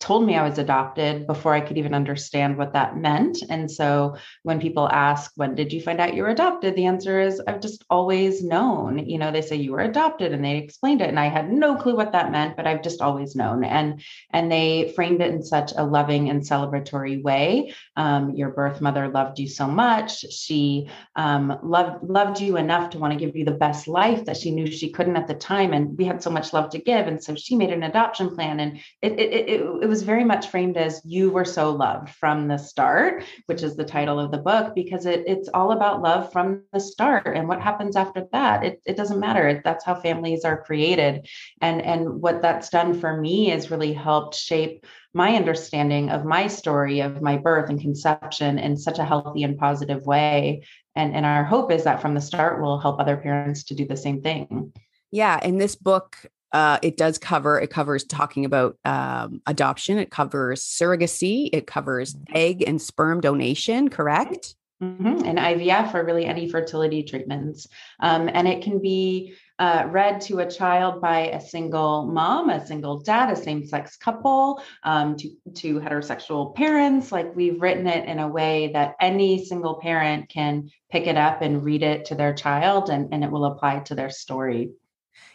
told 0.00 0.24
me 0.24 0.36
I 0.36 0.48
was 0.48 0.58
adopted 0.58 1.26
before 1.26 1.54
I 1.54 1.60
could 1.60 1.76
even 1.76 1.92
understand 1.92 2.56
what 2.56 2.72
that 2.74 2.96
meant. 2.96 3.38
And 3.50 3.68
so 3.68 4.16
when 4.44 4.60
people 4.60 4.88
ask, 4.88 5.32
when 5.34 5.56
did 5.56 5.72
you 5.72 5.82
find 5.82 6.00
out 6.00 6.14
you 6.14 6.22
were 6.22 6.28
adopted? 6.28 6.76
The 6.76 6.86
answer 6.86 7.18
is, 7.18 7.42
I've 7.46 7.60
just 7.60 7.84
always 7.90 8.42
known. 8.42 9.08
You 9.08 9.18
know, 9.18 9.32
they 9.32 9.42
say 9.42 9.56
you 9.56 9.72
were 9.72 9.80
adopted 9.80 10.32
and 10.32 10.44
they 10.44 10.58
explained 10.58 11.02
it. 11.02 11.08
And 11.08 11.18
I 11.18 11.26
had 11.26 11.50
no 11.50 11.74
clue 11.74 11.96
what 11.96 12.12
that 12.12 12.30
meant, 12.30 12.56
but 12.56 12.66
I've 12.66 12.82
just 12.82 13.00
always 13.00 13.34
known. 13.34 13.64
And 13.64 14.00
and 14.30 14.52
they 14.52 14.92
framed 14.94 15.20
it 15.20 15.32
in 15.32 15.42
such 15.42 15.72
a 15.76 15.84
loving 15.84 16.30
and 16.30 16.42
celebratory 16.42 17.20
way. 17.20 17.74
Um, 17.96 18.36
your 18.36 18.50
birth 18.50 18.80
mother 18.80 19.08
loved 19.08 19.40
you 19.40 19.48
so 19.48 19.66
much. 19.66 20.20
She 20.32 20.88
um, 21.16 21.58
loved 21.64 22.04
loved 22.04 22.40
you 22.40 22.56
enough 22.56 22.90
to 22.90 22.98
want 22.98 23.14
to 23.14 23.18
give 23.18 23.34
you 23.34 23.44
the 23.44 23.50
best 23.50 23.88
life 23.88 24.26
that 24.26 24.36
she 24.36 24.52
knew 24.52 24.70
she 24.70 24.90
couldn't 24.90 25.16
at 25.16 25.26
the 25.26 25.34
time. 25.34 25.72
And 25.72 25.98
we 25.98 26.04
had 26.04 26.22
so 26.22 26.30
much 26.30 26.52
love 26.52 26.70
to 26.70 26.78
give. 26.78 27.08
And 27.08 27.22
so 27.22 27.34
she 27.34 27.56
made 27.56 27.70
an 27.70 27.82
adoption 27.82 28.34
plan. 28.36 28.60
And 28.60 28.78
it 29.02 29.18
it, 29.18 29.32
it, 29.32 29.60
it 29.82 29.87
was 29.88 30.02
very 30.02 30.24
much 30.24 30.48
framed 30.48 30.76
as 30.76 31.00
you 31.04 31.30
were 31.30 31.44
so 31.44 31.70
loved 31.70 32.10
from 32.10 32.46
the 32.46 32.58
start, 32.58 33.24
which 33.46 33.62
is 33.62 33.76
the 33.76 33.84
title 33.84 34.20
of 34.20 34.30
the 34.30 34.38
book, 34.38 34.74
because 34.74 35.06
it, 35.06 35.24
it's 35.26 35.48
all 35.54 35.72
about 35.72 36.02
love 36.02 36.30
from 36.32 36.62
the 36.72 36.80
start. 36.80 37.36
And 37.36 37.48
what 37.48 37.60
happens 37.60 37.96
after 37.96 38.26
that, 38.32 38.64
it, 38.64 38.80
it 38.86 38.96
doesn't 38.96 39.20
matter. 39.20 39.60
That's 39.64 39.84
how 39.84 39.94
families 39.94 40.44
are 40.44 40.62
created. 40.62 41.26
And, 41.60 41.82
and 41.82 42.20
what 42.20 42.42
that's 42.42 42.68
done 42.68 42.98
for 43.00 43.20
me 43.20 43.50
is 43.50 43.70
really 43.70 43.92
helped 43.92 44.34
shape 44.34 44.86
my 45.14 45.34
understanding 45.34 46.10
of 46.10 46.24
my 46.24 46.46
story 46.46 47.00
of 47.00 47.22
my 47.22 47.38
birth 47.38 47.70
and 47.70 47.80
conception 47.80 48.58
in 48.58 48.76
such 48.76 48.98
a 48.98 49.04
healthy 49.04 49.42
and 49.42 49.58
positive 49.58 50.06
way. 50.06 50.64
And, 50.94 51.14
and 51.14 51.24
our 51.24 51.44
hope 51.44 51.72
is 51.72 51.84
that 51.84 52.02
from 52.02 52.14
the 52.14 52.20
start, 52.20 52.60
we'll 52.60 52.78
help 52.78 53.00
other 53.00 53.16
parents 53.16 53.64
to 53.64 53.74
do 53.74 53.86
the 53.86 53.96
same 53.96 54.22
thing. 54.22 54.72
Yeah. 55.10 55.40
In 55.42 55.56
this 55.56 55.74
book 55.74 56.26
uh, 56.52 56.78
it 56.82 56.96
does 56.96 57.18
cover 57.18 57.60
it 57.60 57.70
covers 57.70 58.04
talking 58.04 58.44
about 58.44 58.76
um, 58.84 59.40
adoption 59.46 59.98
it 59.98 60.10
covers 60.10 60.62
surrogacy 60.62 61.48
it 61.52 61.66
covers 61.66 62.14
mm-hmm. 62.14 62.36
egg 62.36 62.64
and 62.66 62.80
sperm 62.80 63.20
donation 63.20 63.88
correct 63.88 64.54
mm-hmm. 64.82 65.24
and 65.24 65.38
ivf 65.38 65.94
or 65.94 66.04
really 66.04 66.24
any 66.24 66.48
fertility 66.48 67.02
treatments 67.02 67.66
um, 68.00 68.28
and 68.32 68.48
it 68.48 68.62
can 68.62 68.80
be 68.80 69.34
uh, 69.58 69.86
read 69.90 70.20
to 70.20 70.38
a 70.38 70.50
child 70.50 71.00
by 71.00 71.28
a 71.28 71.40
single 71.40 72.06
mom, 72.06 72.48
a 72.48 72.64
single 72.64 73.00
dad, 73.00 73.30
a 73.30 73.36
same-sex 73.36 73.96
couple, 73.96 74.62
um, 74.84 75.16
to, 75.16 75.30
to 75.54 75.80
heterosexual 75.80 76.54
parents. 76.54 77.10
Like 77.10 77.34
we've 77.34 77.60
written 77.60 77.86
it 77.86 78.08
in 78.08 78.20
a 78.20 78.28
way 78.28 78.70
that 78.72 78.94
any 79.00 79.44
single 79.44 79.80
parent 79.80 80.28
can 80.28 80.70
pick 80.90 81.06
it 81.06 81.16
up 81.16 81.42
and 81.42 81.64
read 81.64 81.82
it 81.82 82.04
to 82.06 82.14
their 82.14 82.34
child, 82.34 82.88
and, 82.88 83.12
and 83.12 83.24
it 83.24 83.30
will 83.30 83.46
apply 83.46 83.80
to 83.80 83.94
their 83.94 84.10
story. 84.10 84.70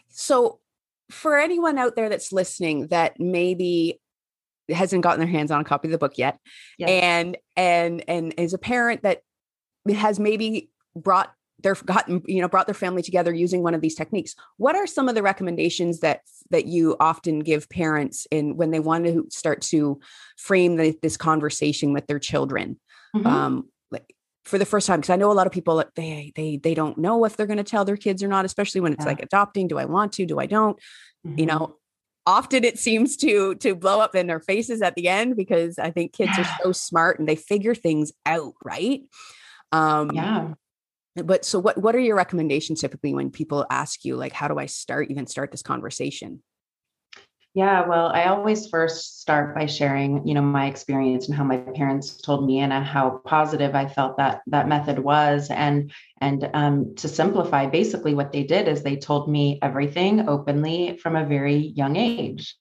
So 0.08 0.60
for 1.10 1.38
anyone 1.38 1.78
out 1.78 1.96
there 1.96 2.10
that's 2.10 2.32
listening 2.32 2.88
that 2.88 3.20
maybe 3.20 4.00
hasn't 4.70 5.04
gotten 5.04 5.20
their 5.20 5.28
hands 5.28 5.52
on 5.52 5.62
a 5.62 5.64
copy 5.64 5.88
of 5.88 5.92
the 5.92 5.98
book 5.98 6.18
yet 6.18 6.40
and 6.88 7.38
and 7.56 8.04
and 8.08 8.34
is 8.38 8.54
a 8.54 8.58
parent 8.58 9.04
that 9.04 9.22
has 9.94 10.20
maybe 10.20 10.70
brought 10.96 11.34
their 11.60 11.76
gotten 11.76 12.22
you 12.26 12.42
know 12.42 12.48
brought 12.48 12.68
their 12.68 12.74
family 12.74 13.02
together 13.02 13.34
using 13.34 13.64
one 13.64 13.74
of 13.74 13.82
these 13.82 13.96
techniques 13.96 14.36
what 14.58 14.76
are 14.76 14.88
some 14.88 15.10
of 15.10 15.16
the 15.16 15.24
recommendations 15.24 16.00
that 16.00 16.22
that 16.50 16.66
you 16.66 16.96
often 17.00 17.40
give 17.40 17.70
parents 17.70 18.28
in 18.32 18.56
when 18.56 18.72
they 18.72 18.80
want 18.80 19.06
to 19.06 19.26
start 19.30 19.62
to 19.62 20.00
frame 20.38 20.78
the, 20.78 20.98
this 21.02 21.18
conversation 21.18 21.94
with 21.94 22.06
their 22.08 22.20
children 22.20 22.80
mm-hmm. 23.16 23.28
um 23.28 23.68
for 24.46 24.58
the 24.58 24.66
first 24.66 24.88
time 24.88 25.00
because 25.00 25.10
i 25.10 25.16
know 25.16 25.32
a 25.32 25.34
lot 25.34 25.48
of 25.48 25.54
people 25.54 25.84
they 25.96 26.32
they 26.36 26.58
they 26.58 26.74
don't 26.74 26.98
know 26.98 27.26
if 27.26 27.36
they're 27.36 27.48
going 27.48 27.58
to 27.58 27.64
tell 27.64 27.86
their 27.86 27.98
kids 27.98 28.22
or 28.22 28.28
not 28.28 28.46
especially 28.46 28.82
when 28.82 28.94
it's 28.94 29.04
yeah. 29.04 29.10
like 29.10 29.22
adopting 29.22 29.68
do 29.68 29.78
i 29.78 29.86
want 29.86 30.14
to 30.14 30.26
do 30.26 30.40
i 30.40 30.46
don't 30.46 30.78
mm-hmm. 31.26 31.40
you 31.40 31.46
know 31.46 31.76
often 32.26 32.64
it 32.64 32.80
seems 32.80 33.18
to 33.18 33.56
to 33.56 33.76
blow 33.76 34.00
up 34.00 34.16
in 34.16 34.28
their 34.28 34.40
faces 34.40 34.82
at 34.82 34.96
the 34.96 35.08
end 35.08 35.36
because 35.36 35.78
i 35.80 35.92
think 35.92 36.14
kids 36.14 36.32
yeah. 36.38 36.42
are 36.44 36.58
so 36.64 36.72
smart 36.72 37.20
and 37.20 37.28
they 37.28 37.36
figure 37.36 37.76
things 37.76 38.12
out 38.26 38.54
right 38.64 39.02
um 39.72 40.12
yeah 40.14 40.54
but 41.16 41.46
so 41.46 41.60
what 41.60 41.78
what 41.78 41.96
are 41.96 42.00
your 42.00 42.16
recommendations 42.16 42.82
typically 42.82 43.14
when 43.14 43.30
people 43.30 43.66
ask 43.70 44.04
you 44.04 44.16
like 44.16 44.34
how 44.34 44.48
do 44.48 44.58
i 44.58 44.66
start 44.66 45.12
even 45.12 45.28
start 45.28 45.52
this 45.52 45.62
conversation 45.62 46.42
yeah 47.54 47.88
well 47.88 48.08
i 48.08 48.26
always 48.26 48.68
first 48.68 49.22
start 49.22 49.56
by 49.56 49.66
sharing 49.66 50.26
you 50.28 50.34
know 50.34 50.42
my 50.42 50.68
experience 50.68 51.28
and 51.28 51.36
how 51.36 51.44
my 51.44 51.58
parents 51.58 52.18
told 52.18 52.46
me 52.46 52.60
and 52.60 52.74
how 52.74 53.22
positive 53.26 53.76
i 53.76 53.88
felt 53.88 54.18
that 54.18 54.42
that 54.48 54.68
method 54.68 55.00
was. 55.00 55.50
And 55.50 55.92
and 56.22 56.50
um, 56.54 56.96
to 56.96 57.08
simplify 57.08 57.66
basically 57.66 58.14
what 58.14 58.32
they 58.32 58.44
did 58.44 58.68
is 58.68 58.82
they 58.82 58.96
told 58.96 59.30
me 59.30 59.60
everything 59.62 60.30
openly 60.30 60.98
from 60.98 61.16
a 61.16 61.26
very 61.26 61.56
young 61.56 61.96
age. 61.98 62.56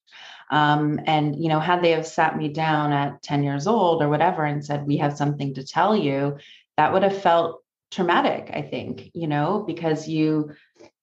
Um, 0.50 1.00
and 1.06 1.40
you 1.42 1.49
know 1.49 1.61
had 1.61 1.82
they 1.82 1.92
have 1.92 2.06
sat 2.06 2.37
me 2.37 2.49
down 2.49 2.92
at 2.92 3.22
10 3.22 3.42
years 3.42 3.66
old 3.66 4.02
or 4.02 4.08
whatever 4.08 4.44
and 4.44 4.64
said 4.64 4.87
we 4.87 4.99
have 4.99 5.16
something 5.16 5.54
to 5.54 5.64
tell 5.64 5.96
you 5.96 6.37
that 6.76 6.92
would 6.92 7.02
have 7.02 7.22
felt 7.22 7.62
traumatic 7.90 8.50
i 8.54 8.62
think 8.62 9.11
you 9.14 9.28
know 9.28 9.64
because 9.66 10.08
you 10.08 10.50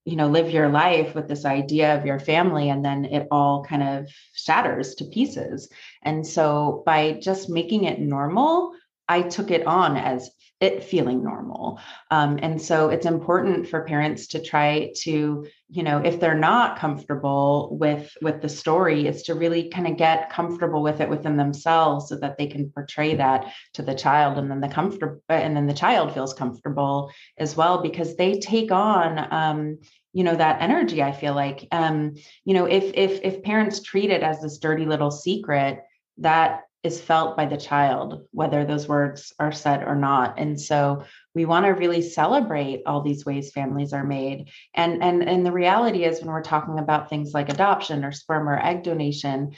you 0.06 0.16
know 0.16 0.28
live 0.28 0.50
your 0.50 0.70
life 0.70 1.14
with 1.14 1.28
this 1.28 1.46
idea 1.46 1.98
of 1.98 2.06
your 2.06 2.20
family 2.20 2.70
and 2.70 2.84
then 2.84 3.06
it 3.06 3.28
all 3.32 3.64
kind 3.64 3.84
of 3.84 4.10
shatters 4.34 4.96
to 4.96 5.06
pieces. 5.06 5.70
And 6.02 6.26
so 6.26 6.84
by 6.86 7.14
just 7.14 7.50
making 7.50 7.84
it 7.84 8.00
normal 8.00 8.74
i 9.10 9.22
took 9.22 9.52
it 9.52 9.68
on 9.68 9.98
as 9.98 10.30
it 10.60 10.84
feeling 10.84 11.24
normal. 11.24 11.80
Um, 12.12 12.38
and 12.42 12.62
so 12.62 12.90
it's 12.90 13.06
important 13.06 13.70
for 13.70 13.86
parents 13.86 14.28
to 14.28 14.44
try 14.44 14.92
to 15.04 15.48
you 15.72 15.84
know 15.84 16.00
if 16.00 16.20
they're 16.20 16.36
not 16.38 16.80
comfortable 16.80 17.78
with 17.80 18.12
with 18.22 18.42
the 18.42 18.50
story 18.50 19.08
is 19.08 19.24
to 19.24 19.36
really 19.36 19.70
kind 19.70 19.88
of 19.88 19.98
get 19.98 20.30
comfortable 20.32 20.82
with 20.82 21.00
it 21.00 21.10
within 21.10 21.38
themselves 21.38 22.10
so 22.10 22.18
that 22.18 22.38
they 22.38 22.48
can 22.48 22.72
portray 22.72 23.16
that 23.16 23.54
to 23.74 23.84
the 23.84 23.94
child 23.94 24.38
and 24.38 24.50
then 24.52 24.60
the 24.60 24.68
comfort 24.68 25.22
and 25.30 25.56
then 25.56 25.68
the 25.68 25.74
child 25.74 26.14
feels 26.14 26.34
comfortable 26.34 27.12
as 27.38 27.56
well 27.56 27.82
because 27.82 28.16
they 28.16 28.40
take 28.40 28.72
on 28.72 29.28
um, 29.32 29.78
you 30.12 30.24
know 30.24 30.36
that 30.36 30.62
energy 30.62 31.02
i 31.02 31.12
feel 31.12 31.36
like. 31.36 31.68
Um, 31.72 32.16
you 32.44 32.54
know 32.54 32.66
if 32.66 32.92
if 32.96 33.22
if 33.24 33.44
parents 33.44 33.82
treat 33.82 34.10
it 34.10 34.24
as 34.24 34.42
this 34.42 34.58
dirty 34.58 34.86
little 34.86 35.12
secret 35.12 35.84
that 36.18 36.64
is 36.84 37.02
felt 37.02 37.36
by 37.36 37.46
the 37.46 37.58
child, 37.58 38.26
whether 38.32 38.64
those 38.64 38.88
words 38.88 39.34
are 39.38 39.52
said 39.52 39.84
or 39.84 39.96
not. 39.96 40.40
And 40.40 40.60
so 40.60 41.04
we 41.36 41.44
want 41.46 41.66
to 41.66 41.72
really 41.72 42.02
celebrate 42.02 42.84
all 42.86 43.02
these 43.02 43.26
ways 43.26 43.52
families 43.52 43.92
are 43.92 44.06
made. 44.06 44.50
And, 44.74 45.04
and, 45.04 45.28
and 45.28 45.46
the 45.46 45.52
reality 45.52 46.06
is, 46.06 46.22
when 46.22 46.30
we're 46.30 46.42
talking 46.42 46.80
about 46.80 47.10
things 47.10 47.34
like 47.34 47.50
adoption 47.50 48.06
or 48.06 48.14
sperm 48.14 48.48
or 48.48 48.58
egg 48.58 48.84
donation, 48.84 49.52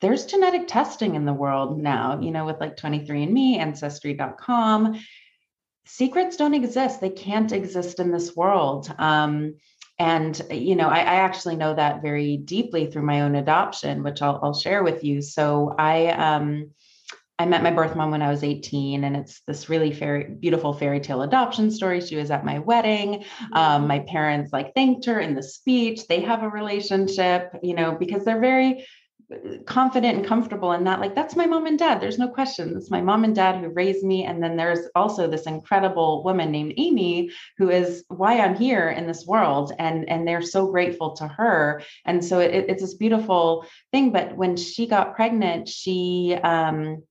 there's 0.00 0.26
genetic 0.26 0.66
testing 0.66 1.14
in 1.14 1.24
the 1.24 1.32
world 1.32 1.80
now, 1.80 2.20
you 2.20 2.32
know, 2.32 2.44
with 2.44 2.60
like 2.60 2.76
23andMe, 2.76 3.58
Ancestry.com. 3.58 5.00
Secrets 5.86 6.36
don't 6.36 6.54
exist, 6.54 7.00
they 7.00 7.10
can't 7.10 7.52
exist 7.52 8.00
in 8.00 8.10
this 8.10 8.34
world. 8.34 8.92
Um, 8.98 9.56
and 9.98 10.40
you 10.50 10.76
know 10.76 10.88
I, 10.88 10.98
I, 10.98 11.14
actually 11.16 11.56
know 11.56 11.74
that 11.74 12.02
very 12.02 12.36
deeply 12.36 12.86
through 12.86 13.02
my 13.02 13.20
own 13.20 13.36
adoption 13.36 14.02
which 14.02 14.22
i'll, 14.22 14.40
I'll 14.42 14.54
share 14.54 14.82
with 14.82 15.04
you. 15.04 15.22
So 15.22 15.74
i 15.78 16.08
um 16.08 16.70
i 17.38 17.46
met 17.46 17.62
my 17.62 17.70
birth 17.70 17.94
mom 17.94 18.10
when 18.10 18.22
i 18.22 18.30
was 18.30 18.42
18 18.42 19.04
and 19.04 19.16
it's 19.16 19.40
this 19.46 19.68
really 19.68 19.92
fairy 19.92 20.24
beautiful 20.24 20.72
fairy 20.72 21.00
tale 21.00 21.22
adoption 21.22 21.70
story. 21.70 22.00
She 22.00 22.16
was 22.16 22.30
at 22.30 22.44
my 22.44 22.58
wedding. 22.58 23.24
Um, 23.52 23.82
mm-hmm. 23.82 23.86
my 23.86 23.98
parents 24.00 24.52
like 24.52 24.74
thanked 24.74 25.04
her 25.06 25.20
in 25.20 25.34
the 25.34 25.42
speech. 25.42 26.06
They 26.06 26.20
have 26.22 26.42
a 26.42 26.48
relationship 26.48 27.52
you 27.62 27.74
know 27.74 27.92
because 27.92 28.24
they're 28.24 28.40
very 28.40 28.86
confident 29.66 30.18
and 30.18 30.26
comfortable 30.26 30.72
in 30.72 30.84
that 30.84 31.00
like 31.00 31.14
that's 31.14 31.36
my 31.36 31.46
mom 31.46 31.66
and 31.66 31.78
dad. 31.78 32.00
There's 32.00 32.18
no 32.18 32.28
question. 32.28 32.76
It's 32.76 32.90
my 32.90 33.00
mom 33.00 33.24
and 33.24 33.34
dad 33.34 33.60
who 33.60 33.68
raised 33.68 34.04
me 34.04 34.24
and 34.24 34.42
then 34.42 34.56
there's 34.56 34.80
also 34.94 35.26
this 35.26 35.46
incredible 35.46 36.22
woman 36.24 36.50
named 36.50 36.74
amy 36.76 37.30
who 37.56 37.70
is 37.70 38.04
why 38.08 38.40
i'm 38.40 38.54
here 38.54 38.90
in 38.90 39.06
this 39.06 39.26
world 39.26 39.72
and 39.78 40.08
and 40.08 40.26
they're 40.26 40.42
so 40.42 40.66
grateful 40.66 41.16
to 41.16 41.28
her. 41.28 41.82
And 42.04 42.24
so 42.24 42.40
it, 42.40 42.66
it's 42.68 42.82
this 42.82 42.94
beautiful 42.94 43.66
thing 43.92 44.12
but 44.12 44.36
when 44.36 44.56
she 44.56 44.86
got 44.86 45.14
pregnant 45.14 45.68
she 45.68 46.38
um 46.42 47.02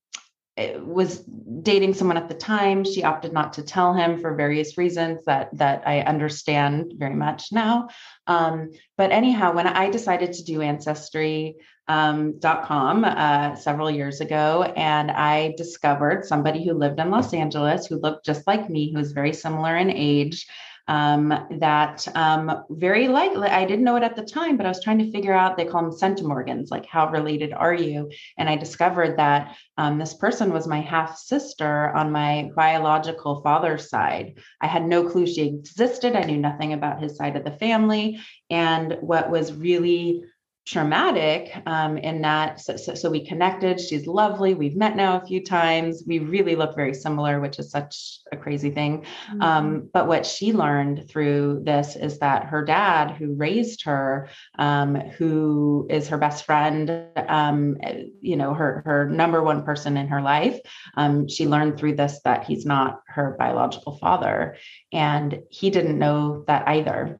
was 0.55 1.19
dating 1.63 1.95
someone 1.95 2.17
at 2.17 2.29
the 2.29 2.35
time. 2.35 2.83
She 2.83 3.03
opted 3.03 3.33
not 3.33 3.53
to 3.53 3.63
tell 3.63 3.93
him 3.93 4.19
for 4.19 4.35
various 4.35 4.77
reasons 4.77 5.25
that 5.25 5.49
that 5.57 5.81
i 5.87 6.01
understand 6.01 6.93
very 6.97 7.15
much 7.15 7.51
now. 7.51 7.89
Um, 8.27 8.71
but 8.95 9.11
anyhow 9.11 9.53
when 9.53 9.67
i 9.67 9.89
decided 9.89 10.33
to 10.33 10.43
do 10.43 10.61
ancestry 10.61 11.55
um, 11.87 12.39
.com 12.41 13.03
uh, 13.05 13.55
several 13.55 13.91
years 13.91 14.21
ago, 14.21 14.63
and 14.75 15.11
I 15.11 15.53
discovered 15.57 16.25
somebody 16.25 16.63
who 16.63 16.73
lived 16.73 16.99
in 16.99 17.11
Los 17.11 17.33
Angeles 17.33 17.85
who 17.85 17.99
looked 17.99 18.25
just 18.25 18.47
like 18.47 18.69
me, 18.69 18.91
who 18.91 18.99
was 18.99 19.11
very 19.11 19.33
similar 19.33 19.75
in 19.75 19.89
age. 19.89 20.47
Um, 20.85 21.29
that 21.59 22.05
um, 22.13 22.65
very 22.69 23.07
likely, 23.07 23.47
I 23.47 23.63
didn't 23.63 23.85
know 23.85 23.95
it 23.95 24.03
at 24.03 24.17
the 24.17 24.25
time, 24.25 24.57
but 24.57 24.65
I 24.65 24.69
was 24.69 24.83
trying 24.83 24.97
to 24.97 25.11
figure 25.13 25.31
out, 25.31 25.55
they 25.55 25.63
call 25.63 25.81
them 25.81 25.97
centimorgans, 25.97 26.71
like 26.71 26.85
how 26.85 27.09
related 27.09 27.53
are 27.53 27.73
you? 27.73 28.11
And 28.37 28.49
I 28.49 28.57
discovered 28.57 29.17
that 29.17 29.55
um, 29.77 29.97
this 29.97 30.13
person 30.13 30.51
was 30.51 30.67
my 30.67 30.81
half 30.81 31.17
sister 31.17 31.89
on 31.95 32.11
my 32.11 32.49
biological 32.53 33.41
father's 33.41 33.89
side. 33.89 34.39
I 34.59 34.67
had 34.67 34.85
no 34.85 35.09
clue 35.09 35.25
she 35.25 35.47
existed. 35.47 36.17
I 36.17 36.23
knew 36.23 36.37
nothing 36.37 36.73
about 36.73 37.01
his 37.01 37.15
side 37.15 37.37
of 37.37 37.45
the 37.45 37.51
family. 37.51 38.19
And 38.49 38.97
what 38.99 39.29
was 39.29 39.53
really 39.53 40.23
traumatic 40.65 41.51
um, 41.65 41.97
in 41.97 42.21
that 42.21 42.59
so, 42.59 42.75
so, 42.77 42.95
so, 42.95 43.09
we 43.09 43.25
connected. 43.25 43.79
She's 43.79 44.07
lovely. 44.07 44.53
We've 44.53 44.75
met 44.75 44.95
now 44.95 45.17
a 45.17 45.25
few 45.25 45.43
times. 45.43 46.03
We 46.07 46.19
really 46.19 46.55
look 46.55 46.75
very 46.75 46.93
similar 46.93 47.39
which 47.39 47.59
is 47.59 47.71
such 47.71 48.19
a 48.31 48.37
crazy 48.37 48.71
thing. 48.71 49.05
Um, 49.29 49.39
mm-hmm. 49.39 49.41
um, 49.41 49.89
but 49.93 50.07
what 50.07 50.25
she 50.25 50.53
learned 50.53 51.09
through 51.09 51.63
this 51.65 51.95
is 51.95 52.19
that 52.19 52.45
her 52.45 52.63
dad 52.63 53.11
who 53.11 53.35
raised 53.35 53.83
her 53.83 54.29
um, 54.57 54.95
who 54.95 55.87
is 55.89 56.07
her 56.07 56.17
best 56.17 56.45
friend 56.45 57.07
um, 57.27 57.77
you 58.21 58.35
know 58.35 58.53
her 58.53 58.81
her 58.85 59.09
number 59.09 59.43
one 59.43 59.63
person 59.63 59.97
in 59.97 60.07
her 60.07 60.21
life 60.21 60.59
um, 60.95 61.27
she 61.27 61.47
learned 61.47 61.77
through 61.77 61.95
this 61.95 62.19
that 62.23 62.45
he's 62.45 62.65
not 62.65 63.01
her 63.07 63.35
biological 63.37 63.97
father. 63.97 64.57
And 64.91 65.41
he 65.49 65.69
didn't 65.69 65.99
know 65.99 66.43
that 66.47 66.67
either 66.67 67.19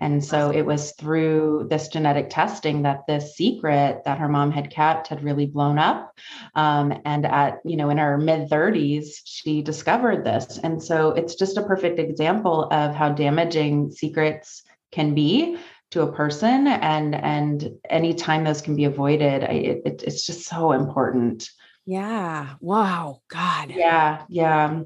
and 0.00 0.24
so 0.24 0.50
it 0.50 0.62
was 0.62 0.92
through 0.92 1.66
this 1.70 1.88
genetic 1.88 2.30
testing 2.30 2.82
that 2.82 3.06
this 3.08 3.34
secret 3.34 4.02
that 4.04 4.18
her 4.18 4.28
mom 4.28 4.52
had 4.52 4.70
kept 4.70 5.08
had 5.08 5.24
really 5.24 5.46
blown 5.46 5.78
up. 5.78 6.16
Um, 6.54 7.00
and 7.04 7.26
at, 7.26 7.58
you 7.64 7.76
know, 7.76 7.90
in 7.90 7.98
her 7.98 8.16
mid 8.16 8.48
30s, 8.48 9.06
she 9.24 9.60
discovered 9.60 10.24
this. 10.24 10.58
And 10.62 10.82
so 10.82 11.10
it's 11.10 11.34
just 11.34 11.56
a 11.56 11.62
perfect 11.62 11.98
example 11.98 12.68
of 12.70 12.94
how 12.94 13.10
damaging 13.10 13.90
secrets 13.90 14.62
can 14.92 15.14
be 15.14 15.58
to 15.90 16.02
a 16.02 16.12
person 16.12 16.66
and 16.66 17.14
and 17.14 17.70
anytime 17.88 18.44
those 18.44 18.60
can 18.60 18.76
be 18.76 18.84
avoided 18.84 19.42
it, 19.42 19.82
it, 19.86 20.02
it's 20.06 20.24
just 20.24 20.46
so 20.46 20.72
important. 20.72 21.48
Yeah. 21.86 22.54
Wow. 22.60 23.22
God. 23.28 23.70
Yeah. 23.70 24.24
Yeah. 24.28 24.82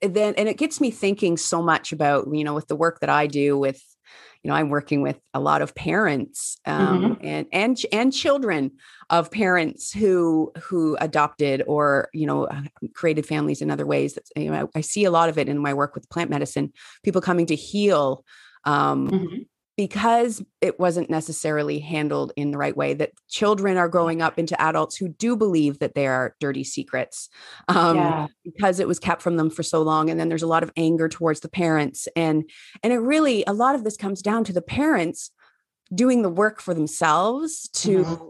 Then 0.00 0.34
and 0.36 0.48
it 0.48 0.56
gets 0.56 0.80
me 0.80 0.90
thinking 0.90 1.36
so 1.36 1.62
much 1.62 1.92
about 1.92 2.28
you 2.32 2.44
know 2.44 2.54
with 2.54 2.66
the 2.66 2.76
work 2.76 3.00
that 3.00 3.10
i 3.10 3.26
do 3.26 3.58
with 3.58 3.80
you 4.46 4.52
know 4.52 4.56
i'm 4.56 4.68
working 4.68 5.02
with 5.02 5.18
a 5.34 5.40
lot 5.40 5.60
of 5.60 5.74
parents 5.74 6.56
um, 6.66 7.16
mm-hmm. 7.16 7.26
and 7.26 7.46
and 7.50 7.78
and 7.90 8.12
children 8.12 8.70
of 9.10 9.28
parents 9.28 9.92
who 9.92 10.52
who 10.62 10.96
adopted 11.00 11.64
or 11.66 12.08
you 12.12 12.26
know 12.26 12.44
uh, 12.44 12.62
created 12.94 13.26
families 13.26 13.60
in 13.60 13.72
other 13.72 13.84
ways 13.84 14.14
that 14.14 14.22
you 14.36 14.48
know 14.48 14.68
I, 14.74 14.78
I, 14.78 14.80
see 14.82 15.02
a 15.02 15.10
lot 15.10 15.28
of 15.28 15.36
it 15.36 15.48
in 15.48 15.58
my 15.58 15.74
work 15.74 15.96
with 15.96 16.08
plant 16.10 16.30
medicine 16.30 16.72
people 17.02 17.20
coming 17.20 17.46
to 17.46 17.56
heal 17.56 18.24
um, 18.64 19.10
mm-hmm 19.10 19.42
because 19.76 20.42
it 20.62 20.80
wasn't 20.80 21.10
necessarily 21.10 21.78
handled 21.78 22.32
in 22.36 22.50
the 22.50 22.58
right 22.58 22.76
way 22.76 22.94
that 22.94 23.12
children 23.28 23.76
are 23.76 23.88
growing 23.88 24.22
up 24.22 24.38
into 24.38 24.60
adults 24.60 24.96
who 24.96 25.08
do 25.08 25.36
believe 25.36 25.78
that 25.80 25.94
they 25.94 26.06
are 26.06 26.34
dirty 26.40 26.64
secrets 26.64 27.28
um, 27.68 27.96
yeah. 27.96 28.26
because 28.44 28.80
it 28.80 28.88
was 28.88 28.98
kept 28.98 29.20
from 29.20 29.36
them 29.36 29.50
for 29.50 29.62
so 29.62 29.82
long 29.82 30.08
and 30.08 30.18
then 30.18 30.28
there's 30.28 30.42
a 30.42 30.46
lot 30.46 30.62
of 30.62 30.72
anger 30.76 31.08
towards 31.08 31.40
the 31.40 31.48
parents 31.48 32.08
and 32.16 32.48
and 32.82 32.92
it 32.92 32.98
really 32.98 33.44
a 33.46 33.52
lot 33.52 33.74
of 33.74 33.84
this 33.84 33.96
comes 33.96 34.22
down 34.22 34.44
to 34.44 34.52
the 34.52 34.62
parents 34.62 35.30
doing 35.94 36.22
the 36.22 36.30
work 36.30 36.60
for 36.60 36.74
themselves 36.74 37.68
to 37.68 38.04
mm-hmm. 38.04 38.26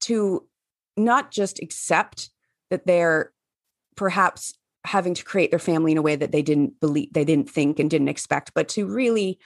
to 0.00 0.46
not 0.96 1.30
just 1.30 1.60
accept 1.62 2.30
that 2.70 2.86
they're 2.86 3.32
perhaps 3.96 4.54
having 4.84 5.14
to 5.14 5.24
create 5.24 5.50
their 5.50 5.58
family 5.58 5.92
in 5.92 5.98
a 5.98 6.02
way 6.02 6.16
that 6.16 6.32
they 6.32 6.42
didn't 6.42 6.80
believe 6.80 7.12
they 7.12 7.24
didn't 7.24 7.48
think 7.48 7.78
and 7.78 7.88
didn't 7.88 8.08
expect 8.08 8.52
but 8.52 8.68
to 8.68 8.86
really 8.86 9.38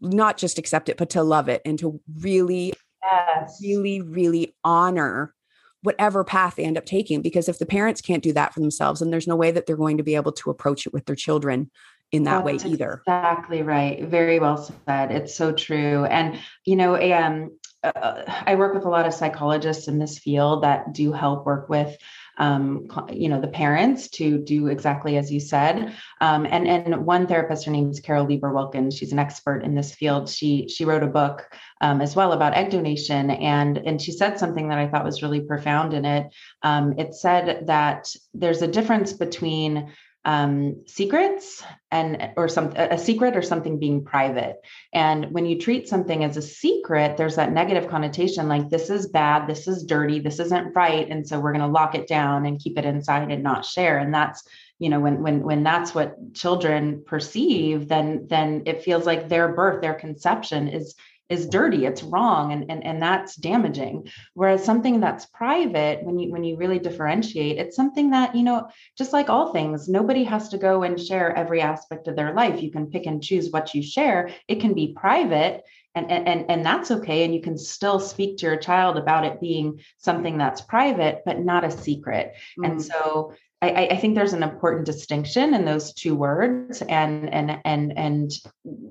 not 0.00 0.36
just 0.36 0.58
accept 0.58 0.88
it 0.88 0.96
but 0.96 1.10
to 1.10 1.22
love 1.22 1.48
it 1.48 1.62
and 1.64 1.78
to 1.78 2.00
really 2.20 2.72
yes. 3.02 3.58
really 3.62 4.00
really 4.00 4.54
honor 4.64 5.34
whatever 5.82 6.22
path 6.24 6.56
they 6.56 6.64
end 6.64 6.76
up 6.76 6.84
taking. 6.84 7.22
Because 7.22 7.48
if 7.48 7.58
the 7.58 7.64
parents 7.64 8.02
can't 8.02 8.22
do 8.22 8.34
that 8.34 8.52
for 8.52 8.60
themselves 8.60 9.00
then 9.00 9.10
there's 9.10 9.26
no 9.26 9.36
way 9.36 9.50
that 9.50 9.66
they're 9.66 9.76
going 9.76 9.96
to 9.96 10.02
be 10.02 10.14
able 10.14 10.32
to 10.32 10.50
approach 10.50 10.86
it 10.86 10.92
with 10.92 11.06
their 11.06 11.16
children 11.16 11.70
in 12.12 12.24
that 12.24 12.44
That's 12.44 12.64
way 12.64 12.70
either. 12.70 13.02
exactly 13.06 13.62
right. 13.62 14.02
Very 14.04 14.40
well 14.40 14.56
said. 14.58 15.10
It's 15.12 15.34
so 15.34 15.52
true. 15.52 16.04
And 16.04 16.38
you 16.64 16.76
know 16.76 16.96
um 17.12 17.50
uh, 17.82 18.24
I 18.46 18.56
work 18.56 18.74
with 18.74 18.84
a 18.84 18.90
lot 18.90 19.06
of 19.06 19.14
psychologists 19.14 19.88
in 19.88 19.98
this 19.98 20.18
field 20.18 20.64
that 20.64 20.92
do 20.92 21.12
help 21.12 21.46
work 21.46 21.68
with 21.70 21.96
um, 22.40 22.88
you 23.12 23.28
know, 23.28 23.38
the 23.38 23.48
parents 23.48 24.08
to 24.08 24.38
do 24.38 24.68
exactly 24.68 25.18
as 25.18 25.30
you 25.30 25.38
said. 25.38 25.94
Um, 26.22 26.46
and 26.46 26.66
and 26.66 27.06
one 27.06 27.26
therapist, 27.26 27.66
her 27.66 27.70
name 27.70 27.90
is 27.90 28.00
Carol 28.00 28.24
Lieber 28.24 28.52
Wilkins. 28.52 28.96
She's 28.96 29.12
an 29.12 29.18
expert 29.18 29.62
in 29.62 29.74
this 29.74 29.94
field. 29.94 30.28
She 30.28 30.66
she 30.66 30.86
wrote 30.86 31.02
a 31.02 31.06
book 31.06 31.46
um, 31.82 32.00
as 32.00 32.16
well 32.16 32.32
about 32.32 32.54
egg 32.54 32.70
donation, 32.70 33.30
and 33.30 33.76
and 33.76 34.00
she 34.00 34.10
said 34.10 34.38
something 34.38 34.68
that 34.68 34.78
I 34.78 34.88
thought 34.88 35.04
was 35.04 35.22
really 35.22 35.42
profound 35.42 35.92
in 35.92 36.06
it. 36.06 36.32
Um, 36.62 36.98
it 36.98 37.14
said 37.14 37.66
that 37.66 38.08
there's 38.32 38.62
a 38.62 38.68
difference 38.68 39.12
between 39.12 39.92
um, 40.24 40.82
secrets 40.86 41.64
and 41.90 42.32
or 42.36 42.46
some 42.48 42.72
a 42.76 42.98
secret 42.98 43.36
or 43.36 43.42
something 43.42 43.78
being 43.78 44.04
private. 44.04 44.56
And 44.92 45.32
when 45.32 45.46
you 45.46 45.58
treat 45.58 45.88
something 45.88 46.22
as 46.24 46.36
a 46.36 46.42
secret 46.42 47.16
there's 47.16 47.36
that 47.36 47.52
negative 47.52 47.88
connotation 47.88 48.48
like 48.48 48.68
this 48.68 48.90
is 48.90 49.08
bad 49.08 49.46
this 49.46 49.66
is 49.66 49.84
dirty 49.84 50.20
this 50.20 50.38
isn't 50.38 50.74
right 50.74 51.08
and 51.08 51.26
so 51.26 51.40
we're 51.40 51.52
going 51.52 51.64
to 51.64 51.72
lock 51.72 51.94
it 51.94 52.06
down 52.06 52.44
and 52.44 52.60
keep 52.60 52.78
it 52.78 52.84
inside 52.84 53.30
and 53.30 53.42
not 53.42 53.64
share. 53.64 53.98
And 53.98 54.12
that's 54.12 54.42
you 54.78 54.90
know 54.90 55.00
when 55.00 55.22
when 55.22 55.42
when 55.42 55.62
that's 55.62 55.94
what 55.94 56.34
children 56.34 57.02
perceive 57.06 57.88
then 57.88 58.26
then 58.28 58.62
it 58.66 58.82
feels 58.82 59.06
like 59.06 59.28
their 59.28 59.48
birth 59.54 59.80
their 59.80 59.94
conception 59.94 60.68
is 60.68 60.96
is 61.30 61.46
dirty 61.46 61.86
it's 61.86 62.02
wrong 62.02 62.52
and, 62.52 62.70
and 62.70 62.84
and 62.84 63.00
that's 63.00 63.36
damaging. 63.36 64.08
Whereas 64.34 64.64
something 64.64 65.00
that's 65.00 65.26
private 65.26 66.04
when 66.04 66.18
you 66.18 66.30
when 66.32 66.44
you 66.44 66.56
really 66.56 66.78
differentiate 66.78 67.58
it's 67.58 67.76
something 67.76 68.10
that 68.10 68.34
you 68.34 68.42
know 68.42 68.68
just 68.98 69.12
like 69.12 69.30
all 69.30 69.52
things 69.52 69.88
nobody 69.88 70.24
has 70.24 70.48
to 70.50 70.58
go 70.58 70.82
and 70.82 71.00
share 71.00 71.34
every 71.34 71.60
aspect 71.60 72.08
of 72.08 72.16
their 72.16 72.34
life. 72.34 72.60
You 72.60 72.70
can 72.70 72.88
pick 72.88 73.06
and 73.06 73.22
choose 73.22 73.50
what 73.50 73.74
you 73.74 73.82
share. 73.82 74.30
It 74.48 74.60
can 74.60 74.74
be 74.74 74.94
private 74.94 75.62
and 75.94 76.10
and 76.10 76.50
and 76.50 76.66
that's 76.66 76.90
okay 76.90 77.24
and 77.24 77.34
you 77.34 77.40
can 77.40 77.58
still 77.58 77.98
speak 77.98 78.38
to 78.38 78.46
your 78.46 78.56
child 78.56 78.96
about 78.96 79.24
it 79.24 79.40
being 79.40 79.80
something 79.98 80.38
that's 80.38 80.60
private 80.60 81.22
but 81.24 81.38
not 81.40 81.64
a 81.64 81.70
secret. 81.70 82.34
Mm-hmm. 82.34 82.64
and 82.64 82.82
so 82.82 83.34
I, 83.62 83.88
I, 83.90 83.96
think 83.96 84.14
there's 84.14 84.32
an 84.32 84.42
important 84.42 84.86
distinction 84.86 85.52
in 85.52 85.66
those 85.66 85.92
two 85.92 86.14
words, 86.14 86.80
and 86.82 87.32
and 87.32 87.58
and 87.64 87.96
and 87.96 88.30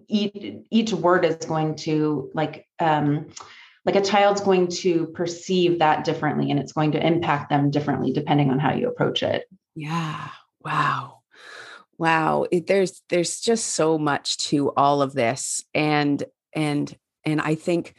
each 0.08 0.62
each 0.70 0.94
word 0.94 1.26
is 1.26 1.38
going 1.38 1.76
to 1.78 2.30
like 2.36 2.68
um, 2.80 3.30
like 3.84 3.96
a 3.96 4.02
child's 4.02 4.42
going 4.42 4.68
to 4.68 5.08
perceive 5.08 5.80
that 5.80 6.04
differently, 6.04 6.52
and 6.52 6.60
it's 6.60 6.74
going 6.74 6.92
to 6.92 7.06
impact 7.06 7.50
them 7.50 7.72
differently 7.72 8.14
depending 8.14 8.52
on 8.52 8.60
how 8.60 8.74
you 8.74 8.88
approach 8.88 9.24
it. 9.24 9.46
Yeah. 9.76 10.30
Wow. 10.64 11.22
Wow. 11.98 12.46
It, 12.52 12.68
there's 12.68 13.02
there's 13.10 13.42
just 13.42 13.68
so 13.68 13.98
much 13.98 14.38
to 14.50 14.72
all 14.78 15.02
of 15.02 15.14
this, 15.14 15.64
and 15.74 16.24
and 16.54 16.96
and 17.26 17.42
I 17.42 17.56
think 17.56 17.96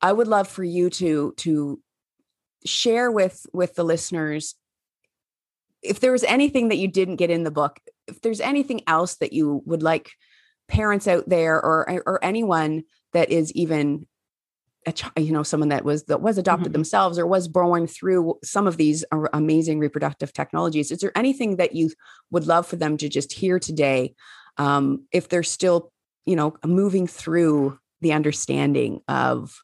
I 0.00 0.12
would 0.12 0.28
love 0.28 0.46
for 0.46 0.62
you 0.62 0.90
to 0.90 1.34
to 1.38 1.80
share 2.64 3.10
with 3.10 3.46
with 3.52 3.74
the 3.74 3.84
listeners 3.84 4.54
if 5.84 6.00
there 6.00 6.12
was 6.12 6.24
anything 6.24 6.68
that 6.68 6.78
you 6.78 6.88
didn't 6.88 7.16
get 7.16 7.30
in 7.30 7.44
the 7.44 7.50
book, 7.50 7.78
if 8.08 8.20
there's 8.22 8.40
anything 8.40 8.80
else 8.86 9.16
that 9.16 9.32
you 9.32 9.62
would 9.66 9.82
like 9.82 10.10
parents 10.66 11.06
out 11.06 11.28
there 11.28 11.56
or 11.56 12.02
or 12.06 12.24
anyone 12.24 12.84
that 13.12 13.30
is 13.30 13.52
even 13.52 14.06
a 14.86 14.92
child, 14.92 15.12
you 15.18 15.32
know 15.32 15.42
someone 15.42 15.68
that 15.68 15.84
was 15.84 16.04
that 16.04 16.20
was 16.20 16.38
adopted 16.38 16.68
mm-hmm. 16.68 16.72
themselves 16.72 17.18
or 17.18 17.26
was 17.26 17.48
born 17.48 17.86
through 17.86 18.38
some 18.42 18.66
of 18.66 18.76
these 18.76 19.04
amazing 19.32 19.78
reproductive 19.78 20.32
technologies 20.32 20.90
is 20.90 20.98
there 20.98 21.16
anything 21.16 21.56
that 21.56 21.74
you 21.74 21.90
would 22.30 22.46
love 22.46 22.66
for 22.66 22.76
them 22.76 22.96
to 22.96 23.08
just 23.08 23.32
hear 23.32 23.58
today 23.58 24.14
um, 24.58 25.04
if 25.12 25.28
they're 25.28 25.42
still 25.42 25.90
you 26.26 26.36
know 26.36 26.54
moving 26.64 27.06
through 27.06 27.78
the 28.00 28.12
understanding 28.12 29.00
of 29.08 29.62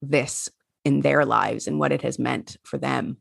this 0.00 0.48
in 0.84 1.00
their 1.00 1.26
lives 1.26 1.66
and 1.66 1.78
what 1.78 1.92
it 1.92 2.02
has 2.02 2.18
meant 2.18 2.56
for 2.64 2.78
them 2.78 3.18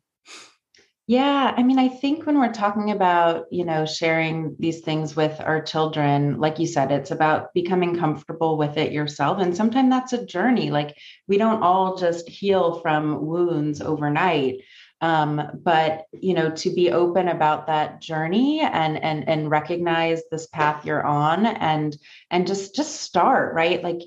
yeah, 1.10 1.56
I 1.58 1.64
mean, 1.64 1.80
I 1.80 1.88
think 1.88 2.28
when 2.28 2.38
we're 2.38 2.54
talking 2.54 2.92
about, 2.92 3.48
you 3.50 3.66
know, 3.66 3.84
sharing 3.88 4.56
these 4.60 4.82
things 4.82 5.16
with 5.16 5.42
our 5.42 5.60
children, 5.60 6.40
like 6.40 6.60
you 6.60 6.68
said, 6.68 6.92
it's 6.92 7.10
about 7.10 7.52
becoming 7.56 7.98
comfortable 7.98 8.60
with 8.60 8.78
it 8.78 8.92
yourself. 8.92 9.40
And 9.40 9.58
sometimes 9.58 9.90
that's 9.90 10.14
a 10.14 10.24
journey. 10.24 10.70
Like 10.70 10.96
we 11.28 11.40
don't 11.40 11.64
all 11.64 11.98
just 11.98 12.30
heal 12.30 12.80
from 12.82 13.26
wounds 13.26 13.82
overnight 13.82 14.62
um, 15.02 15.42
but 15.64 16.06
you 16.12 16.34
know 16.34 16.50
to 16.52 16.70
be 16.74 16.92
open 16.92 17.28
about 17.28 17.68
that 17.68 18.02
journey 18.02 18.60
and 18.62 19.02
and 19.02 19.28
and 19.28 19.50
recognize 19.50 20.22
this 20.30 20.48
path 20.48 20.86
you're 20.86 21.06
on 21.06 21.46
and 21.46 21.98
and 22.32 22.48
just 22.48 22.76
just 22.76 23.02
start 23.02 23.54
right? 23.54 23.84
Like 23.84 24.02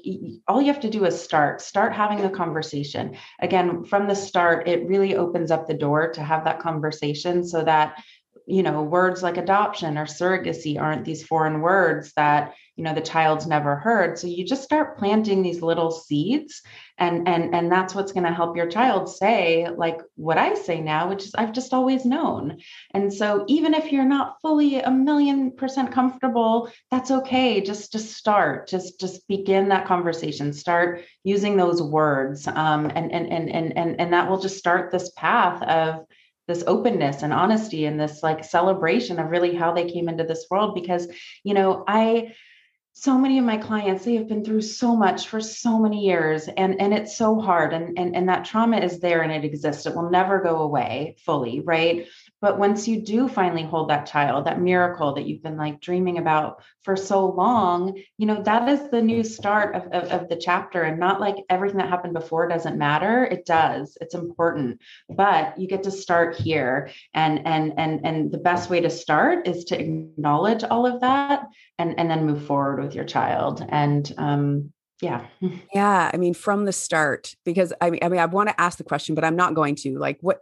all 0.49 0.61
you 0.61 0.73
have 0.73 0.83
to 0.83 0.91
do 0.91 1.05
is 1.05 1.21
start 1.21 1.61
start 1.61 1.93
having 1.93 2.21
the 2.21 2.31
conversation. 2.31 3.17
Again 3.41 3.85
from 3.85 4.07
the 4.07 4.15
start 4.15 4.69
it 4.69 4.87
really 4.87 5.17
opens 5.17 5.51
up 5.51 5.67
the 5.67 5.75
door 5.75 6.13
to 6.13 6.23
have 6.23 6.45
that 6.45 6.61
conversation 6.61 7.45
so 7.47 7.65
that 7.65 8.03
you 8.47 8.63
know 8.63 8.83
words 8.83 9.23
like 9.23 9.37
adoption 9.37 9.99
or 9.99 10.07
surrogacy 10.07 10.81
aren't 10.81 11.05
these 11.05 11.25
foreign 11.25 11.61
words 11.61 12.13
that 12.17 12.55
you 12.77 12.85
know 12.85 12.95
the 12.95 13.01
child's 13.01 13.47
never 13.47 13.77
heard. 13.77 14.19
So 14.19 14.27
you 14.27 14.45
just 14.45 14.65
start 14.65 14.99
planting 14.99 15.43
these 15.43 15.63
little 15.63 15.91
seeds 15.91 16.63
and 16.99 17.29
and 17.29 17.55
and 17.55 17.71
that's 17.71 17.95
what's 17.95 18.13
going 18.13 18.25
to 18.25 18.33
help 18.33 18.57
your 18.57 18.69
child 18.69 19.09
say 19.09 19.67
like 19.77 20.01
what 20.15 20.37
i 20.37 20.55
say 20.55 20.81
now 20.81 21.09
which 21.09 21.25
is 21.25 21.35
i've 21.35 21.53
just 21.53 21.73
always 21.73 22.05
known. 22.05 22.59
And 22.93 23.13
so 23.13 23.45
even 23.49 23.75
if 23.75 23.93
you're 23.93 24.05
not 24.05 24.37
fully 24.43 24.81
a 24.81 24.91
million 24.91 25.53
percent 25.53 25.93
comfortable 25.93 26.71
that's 26.91 27.11
okay. 27.11 27.61
Just 27.61 27.93
just 27.93 28.13
start. 28.13 28.69
Just 28.69 29.01
just 29.01 29.27
begin 29.29 29.69
that 29.69 29.87
conversation. 29.87 30.53
Start 30.53 31.05
using 31.25 31.57
those 31.57 31.83
words 31.83 32.47
um, 32.47 32.91
and, 32.95 33.13
and 33.13 33.33
and 33.33 33.51
and 33.51 33.77
and 33.77 34.01
and 34.01 34.13
that 34.13 34.29
will 34.29 34.41
just 34.41 34.59
start 34.59 34.91
this 34.91 35.11
path 35.17 35.63
of 35.63 36.07
this 36.49 36.65
openness 36.67 37.23
and 37.23 37.33
honesty 37.33 37.85
and 37.87 38.01
this 38.01 38.23
like 38.23 38.45
celebration 38.45 39.19
of 39.19 39.31
really 39.31 39.55
how 39.55 39.73
they 39.73 39.91
came 39.91 40.09
into 40.09 40.25
this 40.25 40.47
world 40.51 40.75
because 40.75 41.09
you 41.45 41.55
know 41.55 41.85
i 41.87 42.33
so 42.95 43.17
many 43.17 43.39
of 43.39 43.45
my 43.45 43.57
clients 43.57 44.05
they 44.05 44.17
have 44.17 44.29
been 44.29 44.45
through 44.45 44.61
so 44.61 44.95
much 44.95 45.29
for 45.29 45.41
so 45.41 45.79
many 45.79 46.05
years 46.05 46.49
and 46.49 46.81
and 46.81 46.93
it's 46.93 47.17
so 47.17 47.41
hard 47.41 47.73
and 47.73 47.99
and, 47.99 48.15
and 48.15 48.29
that 48.29 48.45
trauma 48.45 48.79
is 48.79 49.01
there 49.01 49.23
and 49.23 49.33
it 49.33 49.45
exists. 49.45 49.87
It 49.87 49.95
will 49.95 50.11
never 50.11 50.41
go 50.41 50.59
away 50.59 51.17
fully 51.25 51.61
right 51.61 52.07
but 52.43 52.59
once 52.59 52.89
you 52.89 53.01
do 53.01 53.29
finally 53.29 53.63
hold 53.63 53.89
that 53.89 54.05
child, 54.05 54.47
that 54.47 54.61
miracle 54.61 55.15
that 55.15 55.27
you've 55.27 55.45
been 55.45 55.57
like 55.57 55.81
dreaming 55.81 56.19
about 56.19 56.61
for 56.83 56.97
so 56.97 57.27
long, 57.27 58.03
you 58.19 58.27
know, 58.27 58.43
that 58.43 58.69
is 58.69 58.91
the 58.91 59.01
new 59.01 59.23
start 59.23 59.77
of, 59.77 59.85
of, 59.93 60.11
of, 60.11 60.29
the 60.29 60.35
chapter. 60.35 60.83
And 60.83 60.99
not 60.99 61.21
like 61.21 61.37
everything 61.49 61.79
that 61.79 61.89
happened 61.89 62.15
before 62.15 62.49
doesn't 62.49 62.77
matter. 62.77 63.25
It 63.25 63.47
does. 63.47 63.97
It's 64.01 64.17
important. 64.17 64.81
But 65.09 65.57
you 65.57 65.69
get 65.69 65.85
to 65.85 65.93
start 65.93 66.35
here. 66.35 66.91
And 67.15 67.47
and 67.47 67.75
and 67.79 68.05
and 68.05 68.33
the 68.33 68.39
best 68.39 68.69
way 68.69 68.81
to 68.81 68.91
start 68.91 69.47
is 69.47 69.65
to 69.67 69.81
acknowledge 69.81 70.65
all 70.65 70.85
of 70.85 71.01
that 71.03 71.47
and, 71.79 71.97
and 71.97 72.11
then 72.11 72.27
move 72.27 72.45
forward 72.45 72.83
with 72.83 72.97
your 72.97 73.05
child. 73.05 73.65
And 73.69 74.13
um 74.19 74.73
yeah 75.01 75.27
yeah 75.75 76.11
i 76.15 76.17
mean 76.17 76.33
from 76.33 76.65
the 76.65 76.73
start 76.73 77.35
because 77.45 77.73
i 77.81 77.91
mean 77.91 77.99
i 78.03 78.09
mean 78.09 78.21
i 78.21 78.25
want 78.25 78.49
to 78.49 78.61
ask 78.61 78.79
the 78.79 78.85
question 78.85 79.15
but 79.15 79.25
i'm 79.25 79.37
not 79.37 79.53
going 79.55 79.75
to 79.75 79.99
like 79.99 80.17
what 80.21 80.39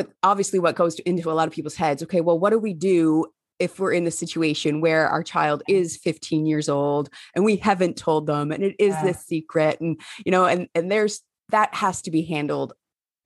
but 0.00 0.14
obviously 0.22 0.58
what 0.58 0.76
goes 0.76 0.98
into 1.00 1.30
a 1.30 1.34
lot 1.34 1.46
of 1.46 1.52
people's 1.52 1.74
heads 1.74 2.02
okay 2.02 2.20
well 2.20 2.38
what 2.38 2.50
do 2.50 2.58
we 2.58 2.72
do 2.72 3.26
if 3.58 3.78
we're 3.78 3.92
in 3.92 4.04
the 4.04 4.10
situation 4.10 4.80
where 4.80 5.06
our 5.08 5.22
child 5.22 5.62
mm. 5.68 5.74
is 5.74 5.98
15 5.98 6.46
years 6.46 6.68
old 6.68 7.10
and 7.34 7.44
we 7.44 7.56
haven't 7.56 7.96
told 7.96 8.26
them 8.26 8.50
and 8.50 8.64
it 8.64 8.76
is 8.78 8.94
yeah. 8.94 9.04
this 9.04 9.26
secret 9.26 9.80
and 9.80 10.00
you 10.24 10.32
know 10.32 10.46
and 10.46 10.68
and 10.74 10.90
there's 10.90 11.20
that 11.50 11.74
has 11.74 12.00
to 12.02 12.10
be 12.10 12.22
handled 12.22 12.72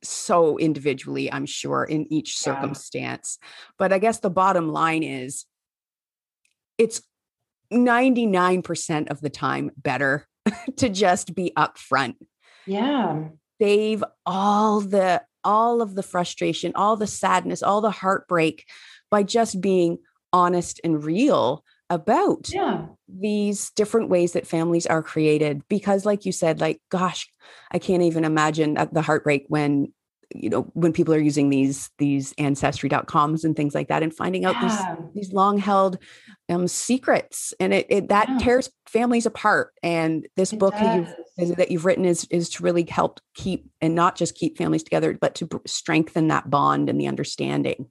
so 0.02 0.58
individually 0.58 1.32
i'm 1.32 1.46
sure 1.46 1.84
in 1.84 2.12
each 2.12 2.36
circumstance 2.36 3.38
yeah. 3.40 3.48
but 3.78 3.92
i 3.92 3.98
guess 3.98 4.18
the 4.18 4.30
bottom 4.30 4.68
line 4.68 5.02
is 5.02 5.46
it's 6.76 7.00
99% 7.72 9.10
of 9.10 9.20
the 9.20 9.30
time 9.30 9.70
better 9.76 10.26
to 10.76 10.88
just 10.88 11.34
be 11.34 11.52
upfront. 11.56 12.16
Yeah. 12.66 13.28
Save 13.60 14.04
all 14.26 14.80
the 14.80 15.22
all 15.44 15.82
of 15.82 15.94
the 15.94 16.02
frustration, 16.02 16.72
all 16.74 16.96
the 16.96 17.06
sadness, 17.06 17.62
all 17.62 17.80
the 17.80 17.90
heartbreak 17.90 18.66
by 19.10 19.22
just 19.22 19.60
being 19.60 19.98
honest 20.32 20.80
and 20.82 21.04
real 21.04 21.64
about 21.90 22.48
yeah. 22.52 22.86
these 23.08 23.70
different 23.76 24.08
ways 24.08 24.32
that 24.32 24.46
families 24.46 24.86
are 24.86 25.02
created 25.02 25.62
because 25.68 26.04
like 26.04 26.24
you 26.24 26.32
said 26.32 26.58
like 26.58 26.80
gosh 26.88 27.28
i 27.70 27.78
can't 27.78 28.02
even 28.02 28.24
imagine 28.24 28.76
uh, 28.78 28.86
the 28.90 29.02
heartbreak 29.02 29.44
when 29.48 29.92
you 30.34 30.48
know 30.48 30.62
when 30.74 30.92
people 30.92 31.14
are 31.14 31.20
using 31.20 31.50
these 31.50 31.90
these 31.98 32.34
ancestry.coms 32.38 33.44
and 33.44 33.56
things 33.56 33.74
like 33.74 33.88
that 33.88 34.02
and 34.02 34.14
finding 34.14 34.44
out 34.44 34.54
yeah. 34.56 34.96
these 35.14 35.14
these 35.14 35.32
long 35.32 35.58
held 35.58 35.98
um, 36.48 36.68
secrets 36.68 37.54
and 37.60 37.72
it, 37.72 37.86
it 37.88 38.08
that 38.08 38.28
yeah. 38.28 38.38
tears 38.38 38.70
families 38.88 39.26
apart 39.26 39.70
and 39.82 40.26
this 40.36 40.52
it 40.52 40.58
book 40.58 40.74
that 40.74 41.14
you've, 41.38 41.56
that 41.56 41.70
you've 41.70 41.84
written 41.84 42.04
is 42.04 42.26
is 42.30 42.48
to 42.48 42.62
really 42.62 42.84
help 42.84 43.20
keep 43.34 43.68
and 43.80 43.94
not 43.94 44.16
just 44.16 44.34
keep 44.34 44.56
families 44.58 44.82
together 44.82 45.16
but 45.20 45.34
to 45.34 45.48
strengthen 45.66 46.28
that 46.28 46.48
bond 46.50 46.88
and 46.88 47.00
the 47.00 47.06
understanding 47.06 47.86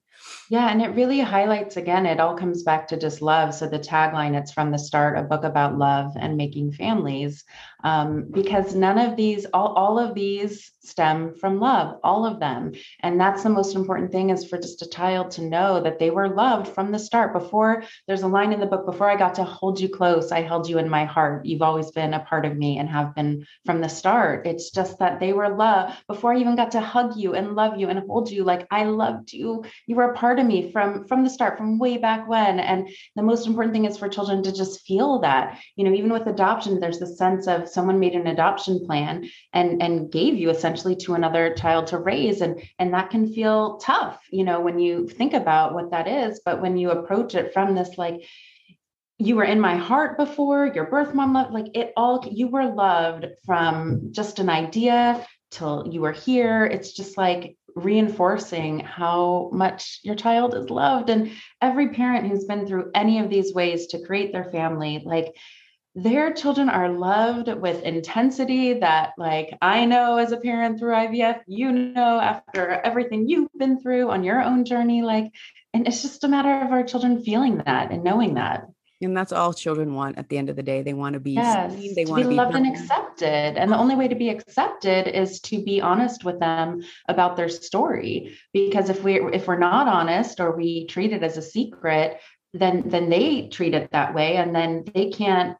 yeah, 0.50 0.70
and 0.70 0.82
it 0.82 0.94
really 0.94 1.20
highlights 1.20 1.76
again, 1.76 2.06
it 2.06 2.20
all 2.20 2.36
comes 2.36 2.62
back 2.62 2.88
to 2.88 2.98
just 2.98 3.22
love. 3.22 3.54
So 3.54 3.68
the 3.68 3.78
tagline, 3.78 4.38
it's 4.38 4.52
from 4.52 4.70
the 4.70 4.78
start, 4.78 5.18
a 5.18 5.22
book 5.22 5.44
about 5.44 5.78
love 5.78 6.12
and 6.18 6.36
making 6.36 6.72
families. 6.72 7.44
Um, 7.82 8.28
because 8.30 8.74
none 8.74 8.98
of 8.98 9.16
these, 9.16 9.46
all, 9.52 9.74
all 9.74 9.98
of 9.98 10.14
these 10.14 10.72
stem 10.80 11.34
from 11.34 11.60
love, 11.60 11.98
all 12.02 12.24
of 12.24 12.40
them. 12.40 12.72
And 13.00 13.20
that's 13.20 13.42
the 13.42 13.50
most 13.50 13.74
important 13.74 14.10
thing 14.12 14.30
is 14.30 14.44
for 14.44 14.58
just 14.58 14.82
a 14.82 14.88
child 14.88 15.32
to 15.32 15.42
know 15.42 15.82
that 15.82 15.98
they 15.98 16.10
were 16.10 16.34
loved 16.34 16.68
from 16.68 16.92
the 16.92 16.98
start. 16.98 17.32
Before 17.32 17.84
there's 18.06 18.22
a 18.22 18.28
line 18.28 18.52
in 18.52 18.60
the 18.60 18.66
book, 18.66 18.86
before 18.86 19.10
I 19.10 19.16
got 19.16 19.34
to 19.34 19.44
hold 19.44 19.80
you 19.80 19.88
close, 19.88 20.32
I 20.32 20.42
held 20.42 20.68
you 20.68 20.78
in 20.78 20.88
my 20.88 21.04
heart. 21.04 21.44
You've 21.44 21.62
always 21.62 21.90
been 21.90 22.14
a 22.14 22.20
part 22.20 22.46
of 22.46 22.56
me 22.56 22.78
and 22.78 22.88
have 22.88 23.14
been 23.14 23.46
from 23.66 23.80
the 23.80 23.88
start. 23.88 24.46
It's 24.46 24.70
just 24.70 24.98
that 24.98 25.20
they 25.20 25.32
were 25.32 25.54
loved 25.54 25.94
before 26.06 26.34
I 26.34 26.38
even 26.38 26.56
got 26.56 26.72
to 26.72 26.80
hug 26.80 27.16
you 27.16 27.34
and 27.34 27.54
love 27.54 27.78
you 27.78 27.88
and 27.88 27.98
hold 27.98 28.30
you. 28.30 28.44
Like 28.44 28.66
I 28.70 28.84
loved 28.84 29.32
you. 29.32 29.64
You 29.86 29.96
were 29.96 30.03
a 30.10 30.14
part 30.14 30.38
of 30.38 30.46
me 30.46 30.70
from 30.72 31.06
from 31.06 31.24
the 31.24 31.30
start 31.30 31.58
from 31.58 31.78
way 31.78 31.96
back 31.98 32.28
when. 32.28 32.60
And 32.60 32.88
the 33.16 33.22
most 33.22 33.46
important 33.46 33.74
thing 33.74 33.84
is 33.84 33.96
for 33.96 34.08
children 34.08 34.42
to 34.42 34.52
just 34.52 34.86
feel 34.86 35.20
that 35.20 35.58
you 35.76 35.84
know 35.84 35.92
even 35.92 36.12
with 36.12 36.26
adoption 36.26 36.80
there's 36.80 36.98
the 36.98 37.06
sense 37.06 37.46
of 37.46 37.68
someone 37.68 38.00
made 38.00 38.14
an 38.14 38.26
adoption 38.26 38.84
plan 38.86 39.28
and 39.52 39.82
and 39.82 40.10
gave 40.10 40.34
you 40.34 40.50
essentially 40.50 40.96
to 40.96 41.14
another 41.14 41.54
child 41.54 41.88
to 41.88 41.98
raise. 41.98 42.40
And 42.40 42.62
and 42.78 42.94
that 42.94 43.10
can 43.10 43.32
feel 43.32 43.78
tough 43.78 44.20
you 44.30 44.44
know 44.44 44.60
when 44.60 44.78
you 44.78 45.08
think 45.08 45.34
about 45.34 45.74
what 45.74 45.90
that 45.90 46.08
is. 46.08 46.40
But 46.44 46.60
when 46.60 46.76
you 46.76 46.90
approach 46.90 47.34
it 47.34 47.52
from 47.52 47.74
this 47.74 47.98
like 47.98 48.24
you 49.18 49.36
were 49.36 49.44
in 49.44 49.60
my 49.60 49.76
heart 49.76 50.18
before 50.18 50.66
your 50.66 50.86
birth 50.86 51.14
mom 51.14 51.34
loved 51.34 51.52
like 51.52 51.76
it 51.76 51.92
all 51.96 52.26
you 52.30 52.48
were 52.48 52.66
loved 52.66 53.26
from 53.46 54.08
just 54.10 54.40
an 54.40 54.50
idea 54.50 55.24
till 55.54 55.86
you 55.90 56.00
were 56.00 56.12
here. 56.12 56.64
It's 56.64 56.92
just 56.92 57.16
like 57.16 57.56
reinforcing 57.74 58.80
how 58.80 59.50
much 59.52 60.00
your 60.02 60.14
child 60.14 60.54
is 60.54 60.70
loved. 60.70 61.10
And 61.10 61.32
every 61.60 61.88
parent 61.90 62.26
who's 62.26 62.44
been 62.44 62.66
through 62.66 62.90
any 62.94 63.18
of 63.20 63.30
these 63.30 63.52
ways 63.54 63.88
to 63.88 64.04
create 64.04 64.32
their 64.32 64.50
family, 64.50 65.02
like 65.04 65.34
their 65.94 66.32
children 66.32 66.68
are 66.68 66.88
loved 66.88 67.48
with 67.48 67.82
intensity 67.82 68.80
that 68.80 69.12
like 69.16 69.56
i 69.62 69.84
know 69.84 70.16
as 70.16 70.32
a 70.32 70.36
parent 70.36 70.76
through 70.78 70.92
ivf 70.92 71.40
you 71.46 71.70
know 71.70 72.18
after 72.18 72.68
everything 72.68 73.28
you've 73.28 73.48
been 73.56 73.80
through 73.80 74.10
on 74.10 74.24
your 74.24 74.42
own 74.42 74.64
journey 74.64 75.02
like 75.02 75.32
and 75.72 75.86
it's 75.86 76.02
just 76.02 76.24
a 76.24 76.28
matter 76.28 76.64
of 76.64 76.72
our 76.72 76.82
children 76.82 77.22
feeling 77.22 77.58
that 77.58 77.92
and 77.92 78.02
knowing 78.02 78.34
that 78.34 78.64
and 79.04 79.16
that's 79.16 79.32
all 79.32 79.52
children 79.52 79.94
want 79.94 80.18
at 80.18 80.28
the 80.28 80.38
end 80.38 80.48
of 80.48 80.56
the 80.56 80.62
day. 80.62 80.82
They 80.82 80.94
want 80.94 81.14
to 81.14 81.20
be 81.20 81.32
yes, 81.32 81.74
seen, 81.74 81.94
they 81.94 82.04
want 82.04 82.22
to 82.22 82.28
be, 82.28 82.34
be 82.34 82.36
loved 82.36 82.54
and 82.54 82.66
accepted. 82.66 83.56
And 83.58 83.70
the 83.70 83.78
only 83.78 83.96
way 83.96 84.08
to 84.08 84.14
be 84.14 84.28
accepted 84.28 85.08
is 85.08 85.40
to 85.42 85.62
be 85.62 85.80
honest 85.80 86.24
with 86.24 86.40
them 86.40 86.82
about 87.08 87.36
their 87.36 87.48
story. 87.48 88.36
Because 88.52 88.90
if 88.90 89.02
we 89.02 89.20
if 89.32 89.46
we're 89.46 89.58
not 89.58 89.88
honest 89.88 90.40
or 90.40 90.56
we 90.56 90.86
treat 90.86 91.12
it 91.12 91.22
as 91.22 91.36
a 91.36 91.42
secret, 91.42 92.20
then 92.52 92.82
then 92.86 93.10
they 93.10 93.48
treat 93.48 93.74
it 93.74 93.90
that 93.92 94.14
way 94.14 94.36
and 94.36 94.54
then 94.54 94.84
they 94.94 95.10
can't 95.10 95.56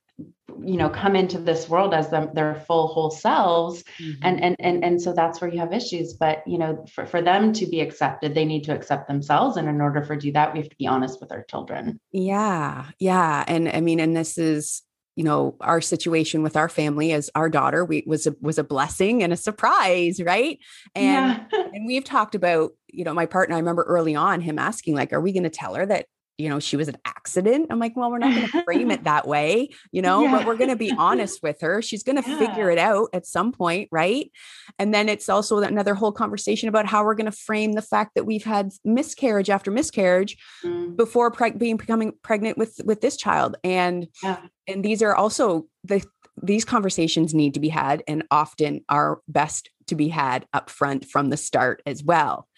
you 0.62 0.76
know 0.76 0.88
come 0.88 1.16
into 1.16 1.38
this 1.38 1.68
world 1.68 1.94
as 1.94 2.10
them, 2.10 2.30
their 2.34 2.54
full 2.66 2.88
whole 2.88 3.10
selves. 3.10 3.84
Mm-hmm. 3.98 4.20
and, 4.22 4.44
and 4.44 4.56
and 4.58 4.84
and 4.84 5.02
so 5.02 5.12
that's 5.12 5.40
where 5.40 5.50
you 5.50 5.58
have 5.58 5.72
issues. 5.72 6.14
But 6.14 6.42
you 6.46 6.58
know 6.58 6.84
for, 6.92 7.06
for 7.06 7.22
them 7.22 7.52
to 7.54 7.66
be 7.66 7.80
accepted 7.80 8.34
they 8.34 8.44
need 8.44 8.64
to 8.64 8.74
accept 8.74 9.08
themselves. 9.08 9.56
And 9.56 9.68
in 9.68 9.80
order 9.80 10.02
for 10.02 10.16
do 10.16 10.32
that 10.32 10.52
we 10.52 10.60
have 10.60 10.68
to 10.68 10.76
be 10.76 10.86
honest 10.86 11.20
with 11.20 11.32
our 11.32 11.44
children. 11.44 12.00
Yeah. 12.12 12.86
Yeah. 12.98 13.44
And 13.46 13.68
i 13.68 13.80
mean 13.80 14.00
and 14.00 14.16
this 14.16 14.38
is 14.38 14.82
you 15.16 15.24
know 15.24 15.56
our 15.60 15.80
situation 15.80 16.42
with 16.42 16.56
our 16.56 16.68
family 16.68 17.12
as 17.12 17.30
our 17.34 17.48
daughter 17.48 17.84
we 17.84 18.02
was 18.06 18.26
a 18.26 18.34
was 18.40 18.58
a 18.58 18.64
blessing 18.64 19.22
and 19.22 19.32
a 19.32 19.36
surprise 19.36 20.20
right? 20.20 20.58
And 20.94 21.46
yeah. 21.52 21.64
and 21.72 21.86
we've 21.86 22.04
talked 22.04 22.34
about 22.34 22.72
you 22.88 23.04
know 23.04 23.14
my 23.14 23.26
partner 23.26 23.56
i 23.56 23.58
remember 23.58 23.82
early 23.82 24.14
on 24.14 24.40
him 24.40 24.58
asking 24.58 24.94
like 24.94 25.12
are 25.12 25.20
we 25.20 25.32
going 25.32 25.44
to 25.44 25.50
tell 25.50 25.74
her 25.74 25.86
that 25.86 26.06
you 26.36 26.48
know, 26.48 26.58
she 26.58 26.76
was 26.76 26.88
an 26.88 26.96
accident. 27.04 27.66
I'm 27.70 27.78
like, 27.78 27.96
well, 27.96 28.10
we're 28.10 28.18
not 28.18 28.34
going 28.34 28.48
to 28.50 28.64
frame 28.64 28.90
it 28.90 29.04
that 29.04 29.26
way, 29.26 29.70
you 29.92 30.02
know, 30.02 30.24
yeah. 30.24 30.32
but 30.32 30.46
we're 30.46 30.56
going 30.56 30.70
to 30.70 30.76
be 30.76 30.92
honest 30.92 31.42
with 31.42 31.60
her. 31.60 31.80
She's 31.80 32.02
going 32.02 32.20
to 32.22 32.28
yeah. 32.28 32.38
figure 32.38 32.70
it 32.70 32.78
out 32.78 33.10
at 33.12 33.26
some 33.26 33.52
point, 33.52 33.88
right? 33.92 34.30
And 34.78 34.92
then 34.92 35.08
it's 35.08 35.28
also 35.28 35.58
another 35.58 35.94
whole 35.94 36.12
conversation 36.12 36.68
about 36.68 36.86
how 36.86 37.04
we're 37.04 37.14
going 37.14 37.30
to 37.30 37.36
frame 37.36 37.72
the 37.72 37.82
fact 37.82 38.12
that 38.14 38.24
we've 38.24 38.44
had 38.44 38.72
miscarriage 38.84 39.50
after 39.50 39.70
miscarriage 39.70 40.36
mm. 40.64 40.96
before 40.96 41.30
preg- 41.30 41.58
being 41.58 41.76
becoming 41.76 42.12
pregnant 42.22 42.58
with 42.58 42.80
with 42.84 43.00
this 43.00 43.16
child. 43.16 43.56
And 43.62 44.08
yeah. 44.22 44.40
and 44.66 44.84
these 44.84 45.02
are 45.02 45.14
also 45.14 45.66
the 45.84 46.04
these 46.42 46.64
conversations 46.64 47.32
need 47.32 47.54
to 47.54 47.60
be 47.60 47.68
had 47.68 48.02
and 48.08 48.24
often 48.30 48.84
are 48.88 49.20
best 49.28 49.70
to 49.86 49.94
be 49.94 50.08
had 50.08 50.46
up 50.52 50.68
front 50.70 51.04
from 51.04 51.30
the 51.30 51.36
start 51.36 51.80
as 51.86 52.02
well 52.02 52.48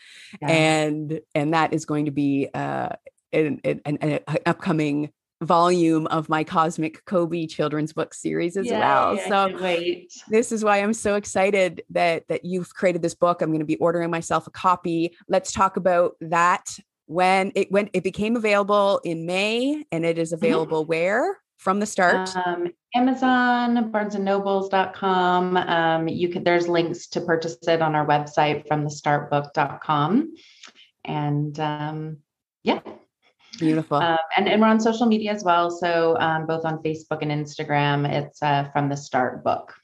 and 0.41 1.21
and 1.35 1.53
that 1.53 1.75
is 1.75 1.85
going 1.85 2.07
to 2.07 2.11
be 2.11 2.49
uh 2.55 2.89
an, 3.33 3.61
an, 3.65 3.81
an, 3.85 4.21
upcoming 4.47 5.11
volume 5.43 6.07
of 6.07 6.29
my 6.29 6.43
cosmic 6.45 7.05
kobe 7.05 7.47
children's 7.47 7.93
book 7.93 8.15
series 8.15 8.57
as 8.57 8.69
well. 8.71 9.19
So 9.29 9.57
wait. 9.61 10.11
this 10.29 10.51
is 10.51 10.65
why 10.65 10.79
i'm 10.79 10.95
so 10.95 11.15
excited 11.15 11.83
that 11.91 12.27
that 12.29 12.45
you've 12.45 12.75
created 12.75 13.03
this 13.03 13.15
book. 13.15 13.43
I'm 13.43 13.51
going 13.51 13.61
to 13.61 13.67
be 13.67 13.77
ordering 13.77 14.11
myself 14.11 14.47
a 14.47 14.51
copy. 14.51 15.15
Let's 15.29 15.53
talk 15.53 15.77
about 15.77 16.17
that 16.23 16.65
when 17.07 17.53
it 17.55 17.71
went 17.71 17.91
it 17.93 18.03
became 18.03 18.37
available 18.37 19.01
in 19.05 19.27
may 19.27 19.85
and 19.93 20.05
it 20.05 20.19
is 20.19 20.33
mm-hmm. 20.33 20.45
available 20.45 20.83
mm-hmm. 20.83 20.91
where? 20.91 21.39
From 21.59 21.81
the 21.81 21.87
start? 21.87 22.35
Um, 22.37 22.69
amazon 22.95 23.93
barnesandnobles.com 23.93 25.57
um, 25.57 26.09
you 26.09 26.29
can 26.31 26.45
there's 26.45 26.69
links 26.69 27.09
to 27.09 27.21
purchase 27.21 27.59
it 27.69 27.83
on 27.83 27.95
our 27.95 28.07
website 28.07 28.67
from 28.67 28.85
the 28.85 28.91
startbook.com 28.91 30.35
and 31.05 31.61
um, 31.61 32.19
yeah 32.63 32.81
Beautiful. 33.59 33.99
Um, 33.99 34.19
and, 34.37 34.49
and 34.49 34.61
we're 34.61 34.69
on 34.69 34.81
social 34.81 35.07
media 35.07 35.33
as 35.33 35.45
well. 35.45 35.71
So 35.71 36.17
um, 36.19 36.47
both 36.47 36.65
on 36.65 36.83
Facebook 36.83 37.23
and 37.23 37.31
Instagram, 37.31 38.11
it's 38.11 38.43
uh, 38.43 38.69
from 38.73 38.89
the 38.89 38.97
start 38.97 39.43
book. 39.43 39.75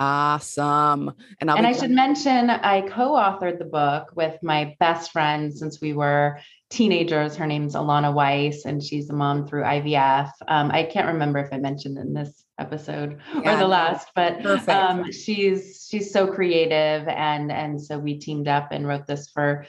Awesome. 0.00 1.12
And, 1.40 1.50
and 1.50 1.66
I 1.66 1.72
should 1.72 1.90
mention, 1.90 2.48
I 2.48 2.80
co 2.80 3.10
authored 3.10 3.58
the 3.58 3.66
book 3.66 4.12
with 4.16 4.38
my 4.42 4.74
best 4.80 5.12
friend 5.12 5.52
since 5.52 5.78
we 5.82 5.92
were 5.92 6.40
teenagers. 6.70 7.36
Her 7.36 7.46
name's 7.46 7.74
Alana 7.74 8.14
Weiss, 8.14 8.64
and 8.64 8.82
she's 8.82 9.10
a 9.10 9.12
mom 9.12 9.46
through 9.46 9.62
IVF. 9.64 10.30
Um, 10.48 10.70
I 10.70 10.84
can't 10.84 11.08
remember 11.08 11.38
if 11.40 11.52
I 11.52 11.58
mentioned 11.58 11.98
in 11.98 12.14
this 12.14 12.44
episode 12.58 13.20
yeah, 13.34 13.54
or 13.54 13.58
the 13.58 13.68
last, 13.68 14.08
but 14.14 14.44
um, 14.70 15.12
she's 15.12 15.86
she's 15.90 16.10
so 16.10 16.26
creative, 16.26 17.06
and 17.06 17.52
and 17.52 17.80
so 17.80 17.98
we 17.98 18.18
teamed 18.18 18.48
up 18.48 18.68
and 18.72 18.88
wrote 18.88 19.06
this 19.06 19.28
for 19.28 19.66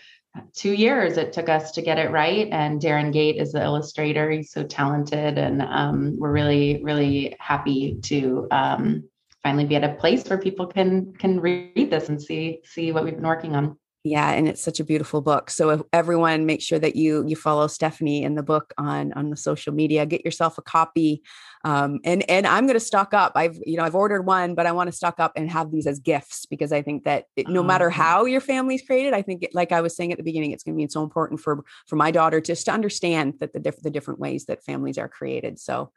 two 0.54 0.72
years 0.72 1.17
it 1.17 1.34
took 1.34 1.50
us 1.50 1.72
to 1.74 1.82
get 1.82 1.98
it 1.98 2.12
right. 2.12 2.48
And 2.52 2.82
Darren 2.82 3.12
Gate 3.12 3.38
is 3.38 3.52
the 3.52 3.63
illustrator. 3.63 4.30
He's 4.30 4.52
so 4.52 4.63
talented. 4.63 5.38
And 5.38 5.62
um, 5.62 6.15
we're 6.17 6.32
really, 6.32 6.82
really 6.84 7.36
happy 7.39 8.00
to 8.04 8.48
um, 8.52 9.04
finally 9.44 9.65
be 9.65 9.76
at 9.76 9.84
a 9.84 9.96
place 9.96 10.28
where 10.28 10.38
people 10.38 10.67
can 10.67 11.13
can 11.13 11.39
read 11.39 11.89
this 11.89 12.10
and 12.10 12.22
see 12.22 12.60
see 12.63 12.91
what 12.91 13.04
we've 13.04 13.15
been 13.15 13.26
working 13.26 13.56
on 13.56 13.78
yeah 14.04 14.32
and 14.32 14.48
it's 14.48 14.62
such 14.62 14.80
a 14.80 14.84
beautiful 14.84 15.22
book 15.22 15.50
so 15.50 15.86
everyone 15.94 16.46
make 16.46 16.62
sure 16.62 16.80
that 16.80 16.96
you 16.96 17.26
you 17.28 17.36
follow 17.36 17.68
stephanie 17.68 18.24
in 18.24 18.36
the 18.36 18.44
book 18.44 18.74
on 18.78 19.14
on 19.14 19.30
the 19.30 19.38
social 19.38 19.74
media 19.74 20.06
get 20.06 20.26
yourself 20.26 20.58
a 20.58 20.62
copy 20.62 21.22
um, 21.64 22.00
and 22.04 22.28
and 22.30 22.48
i'm 22.48 22.66
going 22.66 22.76
to 22.76 22.80
stock 22.80 23.14
up 23.14 23.34
i've 23.36 23.60
you 23.66 23.78
know 23.78 23.84
i've 23.84 23.96
ordered 23.96 24.24
one 24.24 24.56
but 24.56 24.66
i 24.66 24.72
want 24.72 24.88
to 24.88 24.92
stock 24.92 25.20
up 25.20 25.32
and 25.36 25.52
have 25.52 25.72
these 25.72 25.86
as 25.86 26.00
gifts 26.00 26.46
because 26.46 26.72
i 26.72 26.82
think 26.82 27.04
that 27.04 27.26
it, 27.36 27.48
no 27.48 27.62
matter 27.62 27.90
how 27.90 28.26
your 28.26 28.42
family's 28.42 28.82
created 28.82 29.14
i 29.14 29.22
think 29.22 29.44
it, 29.44 29.54
like 29.54 29.72
i 29.72 29.82
was 29.82 29.96
saying 29.96 30.12
at 30.12 30.18
the 30.18 30.24
beginning 30.24 30.52
it's 30.52 30.64
going 30.64 30.76
to 30.76 30.84
be 30.84 30.90
so 30.90 31.04
important 31.04 31.40
for 31.40 31.64
for 31.86 31.96
my 31.96 32.10
daughter 32.10 32.42
just 32.42 32.66
to 32.66 32.72
understand 32.72 33.36
that 33.40 33.54
the, 33.54 33.60
diff- 33.60 33.82
the 33.82 33.92
different 33.92 34.20
ways 34.20 34.46
that 34.46 34.64
families 34.64 34.98
are 34.98 35.10
created 35.10 35.60
so 35.60 35.92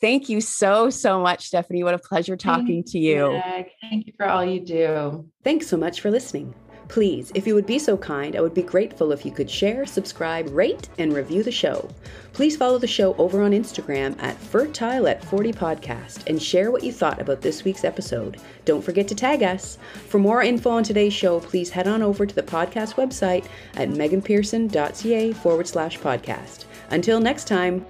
Thank 0.00 0.28
you 0.28 0.40
so, 0.40 0.90
so 0.90 1.20
much, 1.20 1.46
Stephanie. 1.46 1.82
What 1.82 1.94
a 1.94 1.98
pleasure 1.98 2.36
talking 2.36 2.84
Thank 2.84 2.92
to 2.92 2.98
you. 2.98 3.32
you. 3.32 3.42
Thank 3.80 4.06
you 4.06 4.12
for 4.16 4.28
all 4.28 4.44
you 4.44 4.60
do. 4.60 5.28
Thanks 5.42 5.66
so 5.66 5.76
much 5.76 6.00
for 6.00 6.08
listening. 6.08 6.54
Please, 6.88 7.30
if 7.34 7.46
you 7.46 7.54
would 7.54 7.66
be 7.66 7.78
so 7.78 7.98
kind, 7.98 8.34
I 8.34 8.40
would 8.40 8.54
be 8.54 8.62
grateful 8.62 9.12
if 9.12 9.26
you 9.26 9.30
could 9.30 9.50
share, 9.50 9.84
subscribe, 9.84 10.48
rate, 10.50 10.88
and 10.98 11.12
review 11.12 11.42
the 11.42 11.52
show. 11.52 11.88
Please 12.32 12.56
follow 12.56 12.78
the 12.78 12.86
show 12.86 13.14
over 13.16 13.42
on 13.42 13.52
Instagram 13.52 14.20
at 14.22 14.38
Fertile 14.38 15.06
at 15.06 15.22
40 15.24 15.52
Podcast 15.52 16.26
and 16.26 16.42
share 16.42 16.70
what 16.70 16.82
you 16.82 16.92
thought 16.92 17.20
about 17.20 17.42
this 17.42 17.62
week's 17.62 17.84
episode. 17.84 18.38
Don't 18.64 18.82
forget 18.82 19.06
to 19.08 19.14
tag 19.14 19.42
us. 19.42 19.76
For 20.08 20.18
more 20.18 20.42
info 20.42 20.70
on 20.70 20.82
today's 20.82 21.12
show, 21.12 21.40
please 21.40 21.70
head 21.70 21.86
on 21.86 22.02
over 22.02 22.24
to 22.24 22.34
the 22.34 22.42
podcast 22.42 22.94
website 22.94 23.44
at 23.74 23.90
meganpearson.ca 23.90 25.32
forward 25.34 25.68
slash 25.68 25.98
podcast. 25.98 26.64
Until 26.90 27.20
next 27.20 27.46
time, 27.46 27.84